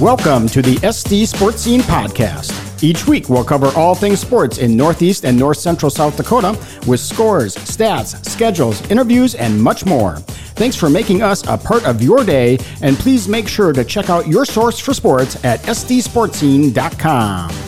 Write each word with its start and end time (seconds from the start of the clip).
Welcome 0.00 0.46
to 0.48 0.60
the 0.60 0.74
SD 0.76 1.26
Sports 1.26 1.62
Scene 1.62 1.80
Podcast. 1.80 2.82
Each 2.82 3.06
week, 3.06 3.30
we'll 3.30 3.44
cover 3.44 3.68
all 3.68 3.94
things 3.94 4.20
sports 4.20 4.58
in 4.58 4.76
Northeast 4.76 5.24
and 5.24 5.38
North 5.38 5.56
Central 5.56 5.88
South 5.88 6.18
Dakota 6.18 6.50
with 6.86 7.00
scores, 7.00 7.56
stats, 7.56 8.22
schedules, 8.26 8.86
interviews, 8.90 9.34
and 9.34 9.58
much 9.58 9.86
more. 9.86 10.16
Thanks 10.54 10.76
for 10.76 10.90
making 10.90 11.22
us 11.22 11.48
a 11.48 11.56
part 11.56 11.86
of 11.86 12.02
your 12.02 12.24
day, 12.24 12.58
and 12.82 12.98
please 12.98 13.26
make 13.26 13.48
sure 13.48 13.72
to 13.72 13.84
check 13.84 14.10
out 14.10 14.28
your 14.28 14.44
source 14.44 14.78
for 14.78 14.92
sports 14.92 15.42
at 15.46 15.62
sdsportscene.com. 15.62 17.65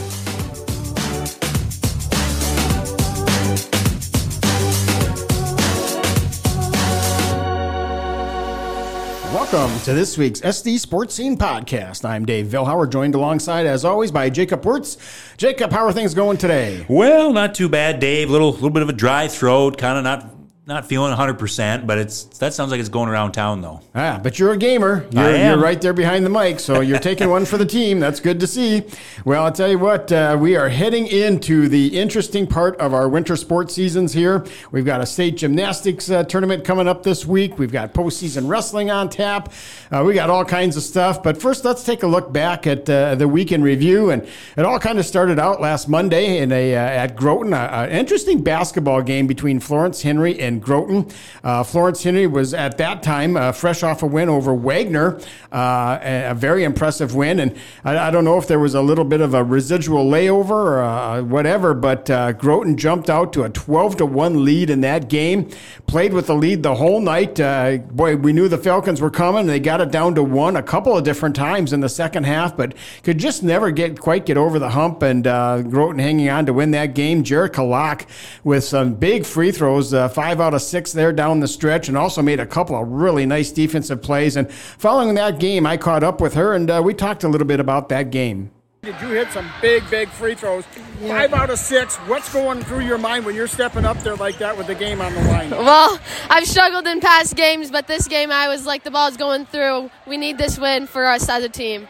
Welcome 9.50 9.80
to 9.84 9.94
this 9.94 10.18
week's 10.18 10.42
SD 10.42 10.78
Sports 10.78 11.14
Scene 11.14 11.34
Podcast. 11.38 12.04
I'm 12.04 12.26
Dave 12.26 12.48
Vilhauer, 12.48 12.86
joined 12.90 13.14
alongside, 13.14 13.64
as 13.64 13.82
always, 13.82 14.10
by 14.10 14.28
Jacob 14.28 14.62
Wirtz. 14.66 14.98
Jacob, 15.38 15.72
how 15.72 15.86
are 15.86 15.92
things 15.92 16.12
going 16.12 16.36
today? 16.36 16.84
Well, 16.86 17.32
not 17.32 17.54
too 17.54 17.70
bad, 17.70 17.98
Dave. 17.98 18.28
Little 18.28 18.52
little 18.52 18.68
bit 18.68 18.82
of 18.82 18.90
a 18.90 18.92
dry 18.92 19.26
throat, 19.26 19.78
kind 19.78 19.96
of 19.96 20.04
not 20.04 20.37
not 20.68 20.84
feeling 20.84 21.16
100%, 21.16 21.86
but 21.86 21.96
it's 21.96 22.24
that 22.38 22.52
sounds 22.52 22.70
like 22.70 22.78
it's 22.78 22.90
going 22.90 23.08
around 23.08 23.32
town 23.32 23.62
though. 23.62 23.80
Ah, 23.94 24.20
but 24.22 24.38
you're 24.38 24.52
a 24.52 24.56
gamer. 24.58 25.06
You're, 25.10 25.24
I 25.24 25.30
am. 25.30 25.52
you're 25.52 25.64
right 25.64 25.80
there 25.80 25.94
behind 25.94 26.26
the 26.26 26.30
mic, 26.30 26.60
so 26.60 26.80
you're 26.80 26.98
taking 26.98 27.30
one 27.30 27.46
for 27.46 27.56
the 27.56 27.64
team. 27.64 28.00
That's 28.00 28.20
good 28.20 28.38
to 28.40 28.46
see. 28.46 28.82
Well, 29.24 29.44
I'll 29.44 29.52
tell 29.52 29.70
you 29.70 29.78
what, 29.78 30.12
uh, 30.12 30.36
we 30.38 30.56
are 30.56 30.68
heading 30.68 31.06
into 31.06 31.68
the 31.68 31.98
interesting 31.98 32.46
part 32.46 32.76
of 32.76 32.92
our 32.92 33.08
winter 33.08 33.34
sports 33.34 33.72
seasons 33.72 34.12
here. 34.12 34.44
We've 34.70 34.84
got 34.84 35.00
a 35.00 35.06
state 35.06 35.38
gymnastics 35.38 36.10
uh, 36.10 36.24
tournament 36.24 36.66
coming 36.66 36.86
up 36.86 37.02
this 37.02 37.24
week. 37.24 37.58
We've 37.58 37.72
got 37.72 37.94
postseason 37.94 38.46
wrestling 38.46 38.90
on 38.90 39.08
tap. 39.08 39.50
Uh, 39.90 40.04
we 40.04 40.12
got 40.12 40.28
all 40.28 40.44
kinds 40.44 40.76
of 40.76 40.82
stuff. 40.82 41.22
But 41.22 41.40
first, 41.40 41.64
let's 41.64 41.82
take 41.82 42.02
a 42.02 42.06
look 42.06 42.30
back 42.30 42.66
at 42.66 42.90
uh, 42.90 43.14
the 43.14 43.26
week 43.26 43.52
in 43.52 43.62
review. 43.62 44.10
And 44.10 44.28
it 44.54 44.66
all 44.66 44.78
kind 44.78 44.98
of 44.98 45.06
started 45.06 45.38
out 45.38 45.62
last 45.62 45.88
Monday 45.88 46.38
in 46.38 46.52
a 46.52 46.74
uh, 46.74 46.78
at 46.78 47.16
Groton, 47.16 47.54
an 47.54 47.88
interesting 47.88 48.42
basketball 48.42 49.00
game 49.00 49.26
between 49.26 49.60
Florence 49.60 50.02
Henry 50.02 50.38
and 50.38 50.57
Groton. 50.58 51.08
Uh, 51.42 51.62
Florence 51.62 52.02
Henry 52.02 52.26
was 52.26 52.54
at 52.54 52.78
that 52.78 53.02
time 53.02 53.36
uh, 53.36 53.52
fresh 53.52 53.82
off 53.82 54.02
a 54.02 54.06
win 54.06 54.28
over 54.28 54.54
Wagner, 54.54 55.20
uh, 55.52 55.98
a, 56.02 56.34
very 56.34 56.64
impressive 56.64 57.14
win. 57.14 57.40
And 57.40 57.56
I, 57.84 58.08
I 58.08 58.10
don't 58.10 58.24
know 58.24 58.38
if 58.38 58.46
there 58.46 58.58
was 58.58 58.74
a 58.74 58.82
little 58.82 59.04
bit 59.04 59.20
of 59.20 59.34
a 59.34 59.42
residual 59.42 60.04
layover 60.04 60.50
or 60.50 60.82
uh, 60.82 61.22
whatever, 61.22 61.74
but 61.74 62.08
uh, 62.10 62.32
Groton 62.32 62.76
jumped 62.76 63.10
out 63.10 63.32
to 63.34 63.44
a 63.44 63.50
12 63.50 63.98
to 63.98 64.06
1 64.06 64.44
lead 64.44 64.70
in 64.70 64.80
that 64.82 65.08
game, 65.08 65.48
played 65.86 66.12
with 66.12 66.26
the 66.26 66.34
lead 66.34 66.62
the 66.62 66.74
whole 66.74 67.00
night. 67.00 67.36
Boy, 67.36 68.16
we 68.16 68.32
knew 68.32 68.48
the 68.48 68.58
Falcons 68.58 69.00
were 69.00 69.10
coming. 69.10 69.46
They 69.46 69.60
got 69.60 69.80
it 69.80 69.90
down 69.90 70.14
to 70.16 70.22
one 70.22 70.56
a 70.56 70.62
couple 70.62 70.96
of 70.96 71.04
different 71.04 71.36
times 71.36 71.72
in 71.72 71.80
the 71.80 71.88
second 71.88 72.24
half, 72.24 72.56
but 72.56 72.74
could 73.02 73.18
just 73.18 73.42
never 73.42 73.70
get 73.70 73.98
quite 73.98 74.26
get 74.26 74.36
over 74.36 74.58
the 74.58 74.70
hump. 74.70 75.02
And 75.02 75.24
Groton 75.24 75.98
hanging 75.98 76.28
on 76.28 76.46
to 76.46 76.52
win 76.52 76.72
that 76.72 76.94
game. 76.94 77.24
Jerica 77.24 77.68
Locke 77.68 78.06
with 78.44 78.64
some 78.64 78.94
big 78.94 79.24
free 79.24 79.52
throws, 79.52 79.92
five 79.92 80.40
out 80.40 80.47
of 80.54 80.62
six 80.62 80.92
there 80.92 81.12
down 81.12 81.40
the 81.40 81.48
stretch, 81.48 81.88
and 81.88 81.96
also 81.96 82.22
made 82.22 82.40
a 82.40 82.46
couple 82.46 82.80
of 82.80 82.88
really 82.88 83.26
nice 83.26 83.50
defensive 83.50 84.02
plays. 84.02 84.36
And 84.36 84.50
following 84.50 85.14
that 85.14 85.38
game, 85.40 85.66
I 85.66 85.76
caught 85.76 86.02
up 86.02 86.20
with 86.20 86.34
her, 86.34 86.54
and 86.54 86.70
uh, 86.70 86.80
we 86.84 86.94
talked 86.94 87.24
a 87.24 87.28
little 87.28 87.46
bit 87.46 87.60
about 87.60 87.88
that 87.90 88.10
game. 88.10 88.50
Did 88.82 88.94
you 89.00 89.08
hit 89.08 89.30
some 89.32 89.50
big, 89.60 89.82
big 89.90 90.08
free 90.08 90.36
throws? 90.36 90.64
Five 91.06 91.34
out 91.34 91.50
of 91.50 91.58
six. 91.58 91.96
What's 92.06 92.32
going 92.32 92.62
through 92.62 92.80
your 92.80 92.96
mind 92.96 93.26
when 93.26 93.34
you're 93.34 93.48
stepping 93.48 93.84
up 93.84 93.98
there 94.04 94.14
like 94.14 94.38
that 94.38 94.56
with 94.56 94.68
the 94.68 94.74
game 94.74 95.00
on 95.00 95.12
the 95.14 95.20
line? 95.22 95.50
Well, 95.68 95.98
I've 96.30 96.46
struggled 96.46 96.86
in 96.86 97.00
past 97.00 97.34
games, 97.34 97.72
but 97.72 97.88
this 97.88 98.06
game 98.06 98.30
I 98.30 98.46
was 98.46 98.66
like 98.66 98.84
the 98.84 98.90
ball's 98.92 99.16
going 99.16 99.46
through. 99.46 99.90
We 100.06 100.16
need 100.16 100.38
this 100.38 100.58
win 100.58 100.86
for 100.86 101.06
us 101.06 101.28
as 101.28 101.42
a 101.42 101.48
team. 101.48 101.88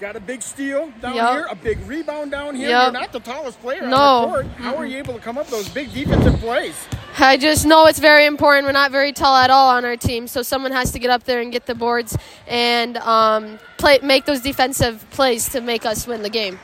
Got 0.00 0.16
a 0.16 0.20
big 0.20 0.42
steal 0.42 0.92
down 1.00 1.14
Yup. 1.16 1.32
here, 1.34 1.46
a 1.50 1.54
big 1.56 1.80
rebound 1.86 2.30
down 2.32 2.54
here. 2.56 2.68
Yup. 2.70 2.92
You're 2.92 3.00
not 3.00 3.12
the 3.12 3.20
tallest 3.20 3.60
player 3.60 3.86
No. 3.86 3.96
on 3.96 4.22
the 4.22 4.28
court. 4.28 4.46
How 4.58 4.76
are 4.76 4.86
you 4.86 4.98
able 4.98 5.14
to 5.14 5.20
come 5.20 5.38
up 5.38 5.46
with 5.46 5.52
those 5.52 5.68
big 5.68 5.92
defensive 5.92 6.38
plays? 6.40 6.74
I 7.16 7.36
just 7.36 7.66
know 7.66 7.86
it's 7.86 7.98
very 7.98 8.26
important. 8.26 8.66
We're 8.66 8.72
not 8.72 8.90
very 8.90 9.12
tall 9.12 9.36
at 9.36 9.50
all 9.50 9.70
on 9.70 9.84
our 9.84 9.96
team, 9.96 10.28
so 10.28 10.42
someone 10.42 10.72
has 10.72 10.92
to 10.92 10.98
get 10.98 11.10
up 11.10 11.24
there 11.24 11.40
and 11.40 11.50
get 11.50 11.66
the 11.66 11.74
boards 11.74 12.16
and 12.46 12.96
um, 12.98 13.58
play, 13.76 13.98
make 14.02 14.24
those 14.24 14.40
defensive 14.40 15.04
plays 15.10 15.48
to 15.50 15.60
make 15.60 15.84
us 15.84 16.06
win 16.06 16.22
the 16.22 16.30
game. 16.30 16.58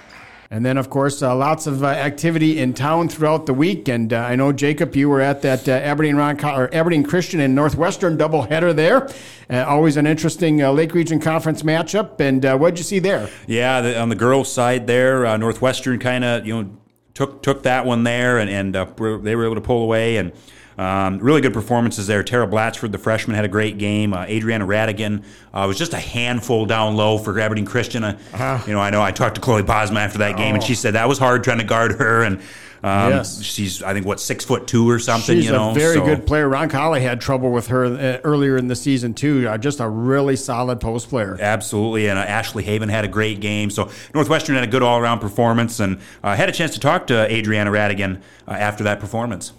And 0.50 0.65
then, 0.65 0.77
of 0.77 0.88
course, 0.88 1.21
uh, 1.22 1.34
lots 1.34 1.66
of 1.66 1.83
uh, 1.83 1.88
activity 1.88 2.60
in 2.60 2.75
town 2.75 3.09
throughout 3.09 3.47
the 3.47 3.53
week. 3.54 3.88
And 3.88 4.12
uh, 4.12 4.19
I 4.21 4.37
know, 4.37 4.53
Jacob, 4.53 4.94
you 4.94 5.09
were 5.09 5.21
at 5.21 5.43
that 5.43 5.69
uh, 5.69 5.72
Aberdeen, 5.72 6.15
Ron, 6.15 6.38
or 6.44 6.72
Aberdeen 6.72 7.03
Christian 7.03 7.41
and 7.41 7.56
Northwestern 7.56 8.16
doubleheader 8.16 8.72
there. 8.72 9.09
Uh, 9.50 9.65
always 9.66 9.97
an 9.97 10.06
interesting 10.06 10.62
uh, 10.62 10.71
Lake 10.71 10.94
Region 10.94 11.19
Conference 11.19 11.65
matchup. 11.65 12.21
And 12.21 12.44
uh, 12.44 12.56
what'd 12.56 12.78
you 12.78 12.84
see 12.84 13.00
there? 13.00 13.28
Yeah, 13.49 13.81
the, 13.81 13.99
on 13.99 14.10
the 14.10 14.15
girls' 14.15 14.53
side 14.53 14.87
there, 14.87 15.27
uh, 15.27 15.37
Northwestern 15.37 15.99
kind 15.99 16.22
of 16.22 16.47
you 16.47 16.62
know 16.62 16.71
took 17.14 17.42
took 17.42 17.62
that 17.62 17.86
one 17.86 18.04
there, 18.04 18.38
and 18.38 18.50
and 18.50 18.76
uh, 18.76 18.86
they 19.22 19.34
were 19.34 19.44
able 19.44 19.54
to 19.54 19.60
pull 19.60 19.82
away 19.82 20.16
and. 20.16 20.32
Um, 20.76 21.18
really 21.18 21.40
good 21.40 21.52
performances 21.52 22.06
there. 22.06 22.22
Tara 22.22 22.46
Blatchford, 22.48 22.90
the 22.92 22.98
freshman, 22.98 23.36
had 23.36 23.44
a 23.44 23.48
great 23.48 23.78
game. 23.78 24.12
Uh, 24.12 24.24
Adriana 24.24 24.66
Ratigan 24.66 25.22
uh, 25.52 25.64
was 25.68 25.78
just 25.78 25.94
a 25.94 25.98
handful 26.00 26.66
down 26.66 26.96
low 26.96 27.18
for 27.18 27.38
Aberdeen 27.38 27.64
Christian. 27.66 28.02
Uh, 28.02 28.62
You 28.66 28.72
know, 28.72 28.80
I 28.80 28.90
know 28.90 29.00
I 29.02 29.12
talked 29.12 29.36
to 29.36 29.40
Chloe 29.40 29.62
Posma 29.62 29.98
after 29.98 30.18
that 30.18 30.36
game, 30.36 30.54
and 30.54 30.62
she 30.64 30.74
said 30.74 30.94
that 30.94 31.08
was 31.08 31.18
hard 31.18 31.44
trying 31.44 31.58
to 31.58 31.64
guard 31.64 31.92
her. 31.92 32.22
And 32.22 32.38
um, 32.82 33.12
Yes. 33.12 33.40
she's, 33.40 33.82
I 33.84 33.92
think, 33.94 34.04
what 34.04 34.18
six 34.20 34.44
foot 34.44 34.66
two 34.66 34.90
or 34.90 34.98
something. 34.98 35.36
She's 35.36 35.46
you 35.46 35.52
know, 35.52 35.70
a 35.70 35.74
very 35.74 35.94
so- 35.94 36.04
good 36.04 36.26
player. 36.26 36.48
Roncalli 36.50 37.00
had 37.00 37.20
trouble 37.20 37.52
with 37.52 37.68
her 37.68 37.84
uh, 37.84 38.18
earlier 38.24 38.56
in 38.56 38.66
the 38.68 38.76
season, 38.76 39.14
too. 39.14 39.46
Uh, 39.48 39.56
just 39.56 39.78
a 39.80 39.88
really 39.88 40.34
solid 40.36 40.80
post 40.80 41.08
player. 41.08 41.38
Absolutely, 41.41 42.08
and 42.08 42.18
uh, 42.18 42.22
Ashley 42.22 42.64
Haven 42.64 42.88
had 42.88 43.04
a 43.04 43.08
great 43.08 43.38
game. 43.41 43.70
So 43.70 43.91
Northwestern 44.12 44.56
had 44.56 44.64
a 44.64 44.70
good 44.70 44.82
all-around 44.82 45.20
performance, 45.20 45.78
and 45.78 45.98
uh, 46.24 46.34
had 46.34 46.48
a 46.48 46.52
chance 46.52 46.72
to 46.74 46.80
talk 46.80 47.06
to 47.06 47.32
Adriana 47.32 47.70
Ratigan 47.70 48.20
uh, 48.48 48.50
after 48.52 48.82
that 48.84 48.98
performance. 49.00 49.52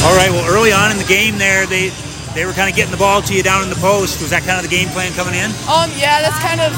All 0.00 0.16
right. 0.16 0.30
Well, 0.32 0.48
early 0.48 0.72
on 0.72 0.90
in 0.90 0.96
the 0.96 1.04
game, 1.04 1.36
there 1.36 1.66
they 1.66 1.92
they 2.32 2.46
were 2.46 2.56
kind 2.56 2.70
of 2.70 2.76
getting 2.76 2.90
the 2.90 3.00
ball 3.00 3.20
to 3.20 3.32
you 3.34 3.42
down 3.42 3.62
in 3.62 3.68
the 3.68 3.80
post. 3.82 4.22
Was 4.24 4.30
that 4.30 4.48
kind 4.48 4.56
of 4.56 4.64
the 4.64 4.72
game 4.72 4.88
plan 4.96 5.12
coming 5.12 5.36
in? 5.36 5.52
Um, 5.68 5.92
yeah, 5.98 6.24
that's 6.24 6.40
kind 6.40 6.62
of 6.62 6.72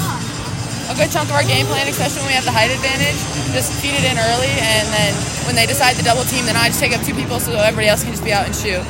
a 0.90 0.94
good 0.98 1.12
chunk 1.14 1.30
of 1.30 1.38
our 1.38 1.46
game 1.46 1.70
plan, 1.70 1.86
especially 1.86 2.26
when 2.26 2.34
we 2.34 2.36
have 2.36 2.44
the 2.44 2.52
height 2.52 2.74
advantage. 2.74 3.14
Just 3.54 3.70
feed 3.78 3.94
it 3.94 4.02
in 4.02 4.18
early, 4.18 4.50
and 4.50 4.86
then 4.90 5.12
when 5.46 5.54
they 5.54 5.70
decide 5.70 5.94
to 5.96 6.04
double 6.04 6.26
team, 6.26 6.44
then 6.50 6.56
I 6.56 6.66
just 6.66 6.80
take 6.80 6.90
up 6.96 7.04
two 7.06 7.14
people 7.14 7.38
so 7.38 7.54
everybody 7.54 7.86
else 7.86 8.02
can 8.02 8.10
just 8.10 8.24
be 8.24 8.32
out 8.32 8.46
and 8.46 8.54
shoot. 8.56 8.82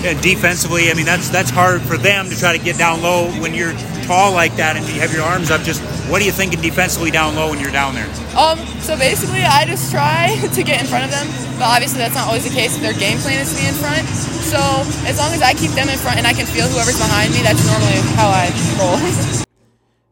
And 0.00 0.16
defensively, 0.24 0.90
I 0.90 0.94
mean 0.94 1.04
that's 1.04 1.28
that's 1.28 1.50
hard 1.50 1.82
for 1.82 1.96
them 2.00 2.28
to 2.32 2.36
try 2.38 2.56
to 2.56 2.62
get 2.62 2.78
down 2.80 3.02
low 3.02 3.28
when 3.40 3.52
you're 3.52 3.76
tall 4.04 4.32
like 4.32 4.56
that 4.56 4.76
and 4.76 4.86
you 4.88 5.00
have 5.00 5.12
your 5.12 5.24
arms 5.24 5.50
up. 5.50 5.62
Just 5.62 5.82
what 6.08 6.20
are 6.20 6.24
you 6.24 6.32
thinking 6.32 6.60
defensively 6.60 7.10
down 7.10 7.34
low 7.34 7.50
when 7.50 7.60
you're 7.60 7.72
down 7.72 7.94
there? 7.94 8.08
Um, 8.36 8.58
so 8.84 8.96
basically, 8.96 9.42
I 9.42 9.64
just 9.64 9.90
try 9.90 10.36
to 10.54 10.62
get 10.62 10.80
in 10.80 10.86
front 10.86 11.04
of 11.04 11.10
them, 11.10 11.26
but 11.58 11.66
obviously 11.66 11.98
that's 11.98 12.14
not 12.14 12.28
always 12.28 12.44
the 12.44 12.54
case. 12.54 12.76
Their 12.76 12.94
game 12.94 13.18
plan 13.18 13.40
is 13.40 13.52
to 13.52 13.60
be 13.60 13.66
in 13.66 13.74
front. 13.74 14.04
So 14.44 14.60
as 15.08 15.18
long 15.18 15.32
as 15.32 15.42
I 15.42 15.54
keep 15.54 15.72
them 15.72 15.88
in 15.88 15.98
front 15.98 16.18
and 16.18 16.26
I 16.26 16.32
can 16.32 16.46
feel 16.46 16.68
whoever's 16.68 16.98
behind 16.98 17.32
me, 17.32 17.40
that's 17.40 17.64
normally 17.66 17.98
how 18.14 18.28
I 18.28 18.52
roll. 18.78 19.44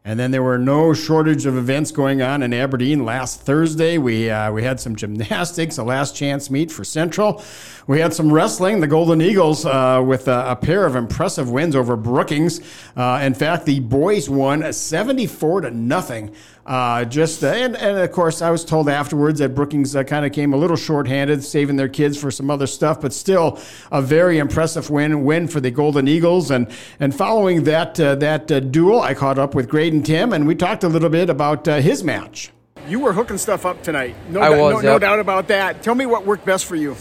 And 0.05 0.19
then 0.19 0.31
there 0.31 0.43
were 0.43 0.57
no 0.57 0.93
shortage 0.93 1.45
of 1.45 1.55
events 1.55 1.91
going 1.91 2.21
on 2.21 2.43
in 2.43 2.53
Aberdeen 2.53 3.05
last 3.05 3.39
Thursday. 3.39 3.97
We 3.97 4.29
uh, 4.29 4.51
we 4.51 4.61
had 4.61 4.81
some 4.81 4.97
gymnastics, 4.97 5.77
a 5.77 5.83
last 5.83 6.13
chance 6.13 6.49
meet 6.49 6.73
for 6.73 6.83
Central. 6.83 7.41
We 7.87 8.01
had 8.01 8.13
some 8.13 8.31
wrestling. 8.31 8.81
The 8.81 8.87
Golden 8.87 9.21
Eagles 9.21 9.65
uh, 9.65 10.03
with 10.05 10.27
a, 10.27 10.51
a 10.51 10.55
pair 10.57 10.85
of 10.85 10.97
impressive 10.97 11.49
wins 11.49 11.73
over 11.73 11.95
Brookings. 11.95 12.59
Uh, 12.97 13.21
in 13.23 13.33
fact, 13.33 13.65
the 13.65 13.79
boys 13.79 14.29
won 14.29 14.73
seventy-four 14.73 15.61
to 15.61 15.71
nothing. 15.71 16.35
Uh, 16.65 17.03
just 17.03 17.43
uh, 17.43 17.47
and, 17.47 17.75
and 17.75 17.97
of 17.97 18.11
course, 18.13 18.41
I 18.41 18.49
was 18.49 18.63
told 18.63 18.87
afterwards 18.87 19.39
that 19.39 19.53
Brookings 19.53 19.95
uh, 19.95 20.03
kind 20.03 20.25
of 20.25 20.31
came 20.31 20.53
a 20.53 20.57
little 20.57 20.77
shorthanded, 20.77 21.43
saving 21.43 21.75
their 21.75 21.89
kids 21.89 22.17
for 22.17 22.31
some 22.31 22.49
other 22.49 22.67
stuff, 22.67 23.01
but 23.01 23.11
still 23.11 23.59
a 23.91 24.01
very 24.01 24.37
impressive 24.37 24.89
win 24.89 25.25
win 25.25 25.49
for 25.49 25.59
the 25.59 25.71
Golden 25.71 26.07
Eagles. 26.07 26.51
And 26.51 26.67
and 27.01 27.13
following 27.13 27.63
that 27.65 27.99
uh, 27.99 28.15
that 28.15 28.49
uh, 28.49 28.61
duel, 28.61 29.01
I 29.01 29.13
caught 29.13 29.37
up 29.37 29.55
with 29.55 29.67
Grayden 29.67 30.05
Timm, 30.05 30.31
and 30.31 30.47
we 30.47 30.55
talked 30.55 30.85
a 30.85 30.89
little 30.89 31.09
bit 31.09 31.29
about 31.29 31.67
uh, 31.67 31.81
his 31.81 32.01
match. 32.01 32.51
You 32.87 33.01
were 33.01 33.11
hooking 33.11 33.37
stuff 33.37 33.65
up 33.65 33.83
tonight. 33.83 34.15
No, 34.29 34.39
I 34.39 34.49
was, 34.49 34.83
no, 34.83 34.93
no 34.93 34.99
doubt 34.99 35.19
about 35.19 35.49
that. 35.49 35.83
Tell 35.83 35.95
me 35.95 36.05
what 36.05 36.25
worked 36.25 36.45
best 36.45 36.65
for 36.65 36.75
you. 36.75 36.95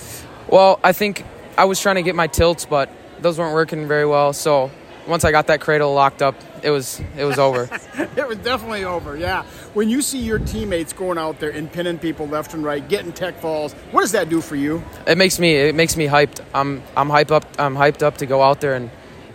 Well, 0.48 0.80
I 0.82 0.92
think 0.92 1.24
I 1.56 1.66
was 1.66 1.80
trying 1.80 1.96
to 1.96 2.02
get 2.02 2.14
my 2.16 2.26
tilts, 2.26 2.66
but 2.66 2.90
those 3.20 3.38
weren't 3.38 3.54
working 3.54 3.86
very 3.86 4.06
well. 4.06 4.32
So 4.32 4.70
once 5.06 5.24
I 5.24 5.30
got 5.30 5.46
that 5.48 5.60
cradle 5.60 5.94
locked 5.94 6.22
up, 6.22 6.34
it 6.62 6.70
was 6.70 7.00
it 7.16 7.24
was 7.24 7.38
over. 7.38 7.68
It 8.14 8.28
was 8.28 8.38
definitely 8.38 8.84
over, 8.84 9.16
yeah. 9.16 9.42
When 9.74 9.88
you 9.88 10.02
see 10.02 10.18
your 10.18 10.38
teammates 10.38 10.92
going 10.92 11.16
out 11.18 11.40
there 11.40 11.50
and 11.50 11.70
pinning 11.72 11.98
people 11.98 12.26
left 12.28 12.52
and 12.54 12.62
right, 12.62 12.86
getting 12.86 13.12
tech 13.12 13.38
falls, 13.38 13.72
what 13.90 14.02
does 14.02 14.12
that 14.12 14.28
do 14.28 14.40
for 14.42 14.54
you? 14.56 14.82
it 15.06 15.16
makes 15.16 15.38
me 15.38 15.54
it 15.54 15.74
makes 15.74 15.96
me 15.96 16.06
hyped. 16.06 16.40
I'm 16.54 16.82
I'm 16.96 17.08
hyped 17.08 17.30
up. 17.30 17.46
I'm 17.58 17.74
hyped 17.74 18.02
up 18.02 18.18
to 18.18 18.26
go 18.26 18.42
out 18.42 18.60
there 18.60 18.74
and 18.74 18.90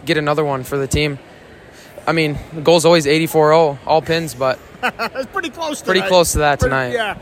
get 0.06 0.18
another 0.18 0.46
one 0.46 0.64
for 0.64 0.78
the 0.78 0.88
team. 0.88 1.18
I 2.06 2.12
mean, 2.14 2.38
the 2.54 2.62
goal's 2.62 2.86
always 2.86 3.06
84-0, 3.06 3.78
all 3.86 4.02
pins, 4.02 4.34
but 4.34 4.60
It's 4.84 5.26
pretty 5.32 5.50
close. 5.50 5.82
Pretty 5.82 6.00
tonight. 6.00 6.10
close 6.10 6.32
to 6.34 6.38
that 6.40 6.60
Pretty- 6.60 6.70
tonight. 6.72 6.94
Yeah. 6.94 7.18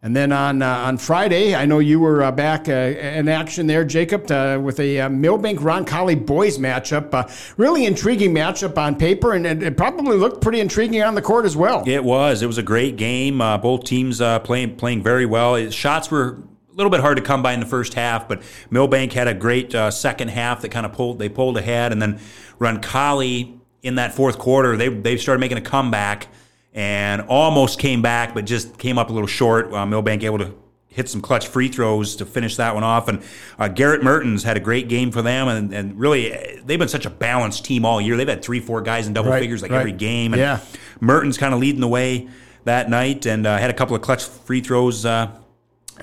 And 0.00 0.14
then 0.14 0.30
on 0.30 0.62
uh, 0.62 0.68
on 0.68 0.96
Friday, 0.96 1.56
I 1.56 1.66
know 1.66 1.80
you 1.80 1.98
were 1.98 2.22
uh, 2.22 2.30
back 2.30 2.68
uh, 2.68 2.72
in 2.72 3.28
action 3.28 3.66
there, 3.66 3.84
Jacob, 3.84 4.30
uh, 4.30 4.60
with 4.62 4.78
a 4.78 5.00
uh, 5.00 5.08
Milbank 5.08 5.58
Roncalli 5.58 6.24
boys 6.24 6.56
matchup. 6.56 7.12
Uh, 7.12 7.28
really 7.56 7.84
intriguing 7.84 8.32
matchup 8.32 8.78
on 8.78 8.94
paper, 8.94 9.32
and 9.32 9.44
it, 9.44 9.60
it, 9.60 9.76
probably 9.76 10.16
looked 10.16 10.40
pretty 10.40 10.60
intriguing 10.60 11.02
on 11.02 11.16
the 11.16 11.22
court 11.22 11.44
as 11.44 11.56
well. 11.56 11.82
It 11.84 12.04
was. 12.04 12.42
It 12.42 12.46
was 12.46 12.58
a 12.58 12.62
great 12.62 12.96
game. 12.96 13.38
both 13.38 13.84
teams 13.84 14.18
playing 14.44 14.76
playing 14.76 15.02
very 15.02 15.26
well. 15.26 15.68
shots 15.70 16.12
were 16.12 16.44
a 16.70 16.74
little 16.76 16.90
bit 16.90 17.00
hard 17.00 17.16
to 17.16 17.22
come 17.22 17.42
by 17.42 17.52
in 17.52 17.58
the 17.58 17.66
first 17.66 17.94
half, 17.94 18.28
but 18.28 18.40
Milbank 18.70 19.12
had 19.12 19.26
a 19.26 19.34
great 19.34 19.72
second 19.90 20.28
half 20.28 20.62
that 20.62 20.68
kind 20.68 20.86
of 20.86 20.92
pulled 20.92 21.18
they 21.18 21.28
pulled 21.28 21.56
ahead, 21.56 21.90
and 21.90 22.00
then 22.00 22.20
Roncalli 22.60 23.58
in 23.82 23.96
that 23.96 24.14
fourth 24.14 24.38
quarter 24.38 24.76
they 24.76 24.88
they 24.88 25.16
started 25.16 25.40
making 25.40 25.58
a 25.58 25.62
comeback 25.62 26.28
and 26.78 27.22
almost 27.22 27.80
came 27.80 28.02
back, 28.02 28.34
but 28.34 28.44
just 28.44 28.78
came 28.78 28.98
up 28.98 29.10
a 29.10 29.12
little 29.12 29.26
short. 29.26 29.72
Uh, 29.72 29.84
Milbank 29.84 30.22
able 30.22 30.38
to 30.38 30.54
hit 30.86 31.08
some 31.08 31.20
clutch 31.20 31.48
free 31.48 31.66
throws 31.66 32.14
to 32.14 32.24
finish 32.24 32.54
that 32.54 32.72
one 32.72 32.84
off. 32.84 33.08
And 33.08 33.20
uh, 33.58 33.66
Garrett 33.66 34.04
Mertens 34.04 34.44
had 34.44 34.56
a 34.56 34.60
great 34.60 34.88
game 34.88 35.10
for 35.10 35.20
them, 35.20 35.48
and, 35.48 35.74
and 35.74 35.98
really 35.98 36.60
they've 36.64 36.78
been 36.78 36.86
such 36.86 37.04
a 37.04 37.10
balanced 37.10 37.64
team 37.64 37.84
all 37.84 38.00
year. 38.00 38.16
They've 38.16 38.28
had 38.28 38.44
three, 38.44 38.60
four 38.60 38.80
guys 38.80 39.08
in 39.08 39.12
double 39.12 39.32
right, 39.32 39.40
figures 39.40 39.60
like 39.60 39.72
right. 39.72 39.80
every 39.80 39.90
game. 39.90 40.34
And 40.34 40.40
yeah. 40.40 40.60
Mertens 41.00 41.36
kind 41.36 41.52
of 41.52 41.58
leading 41.58 41.80
the 41.80 41.88
way 41.88 42.28
that 42.62 42.88
night, 42.88 43.26
and 43.26 43.44
uh, 43.44 43.58
had 43.58 43.70
a 43.70 43.74
couple 43.74 43.96
of 43.96 44.02
clutch 44.02 44.24
free 44.24 44.60
throws 44.60 45.04
uh, 45.04 45.36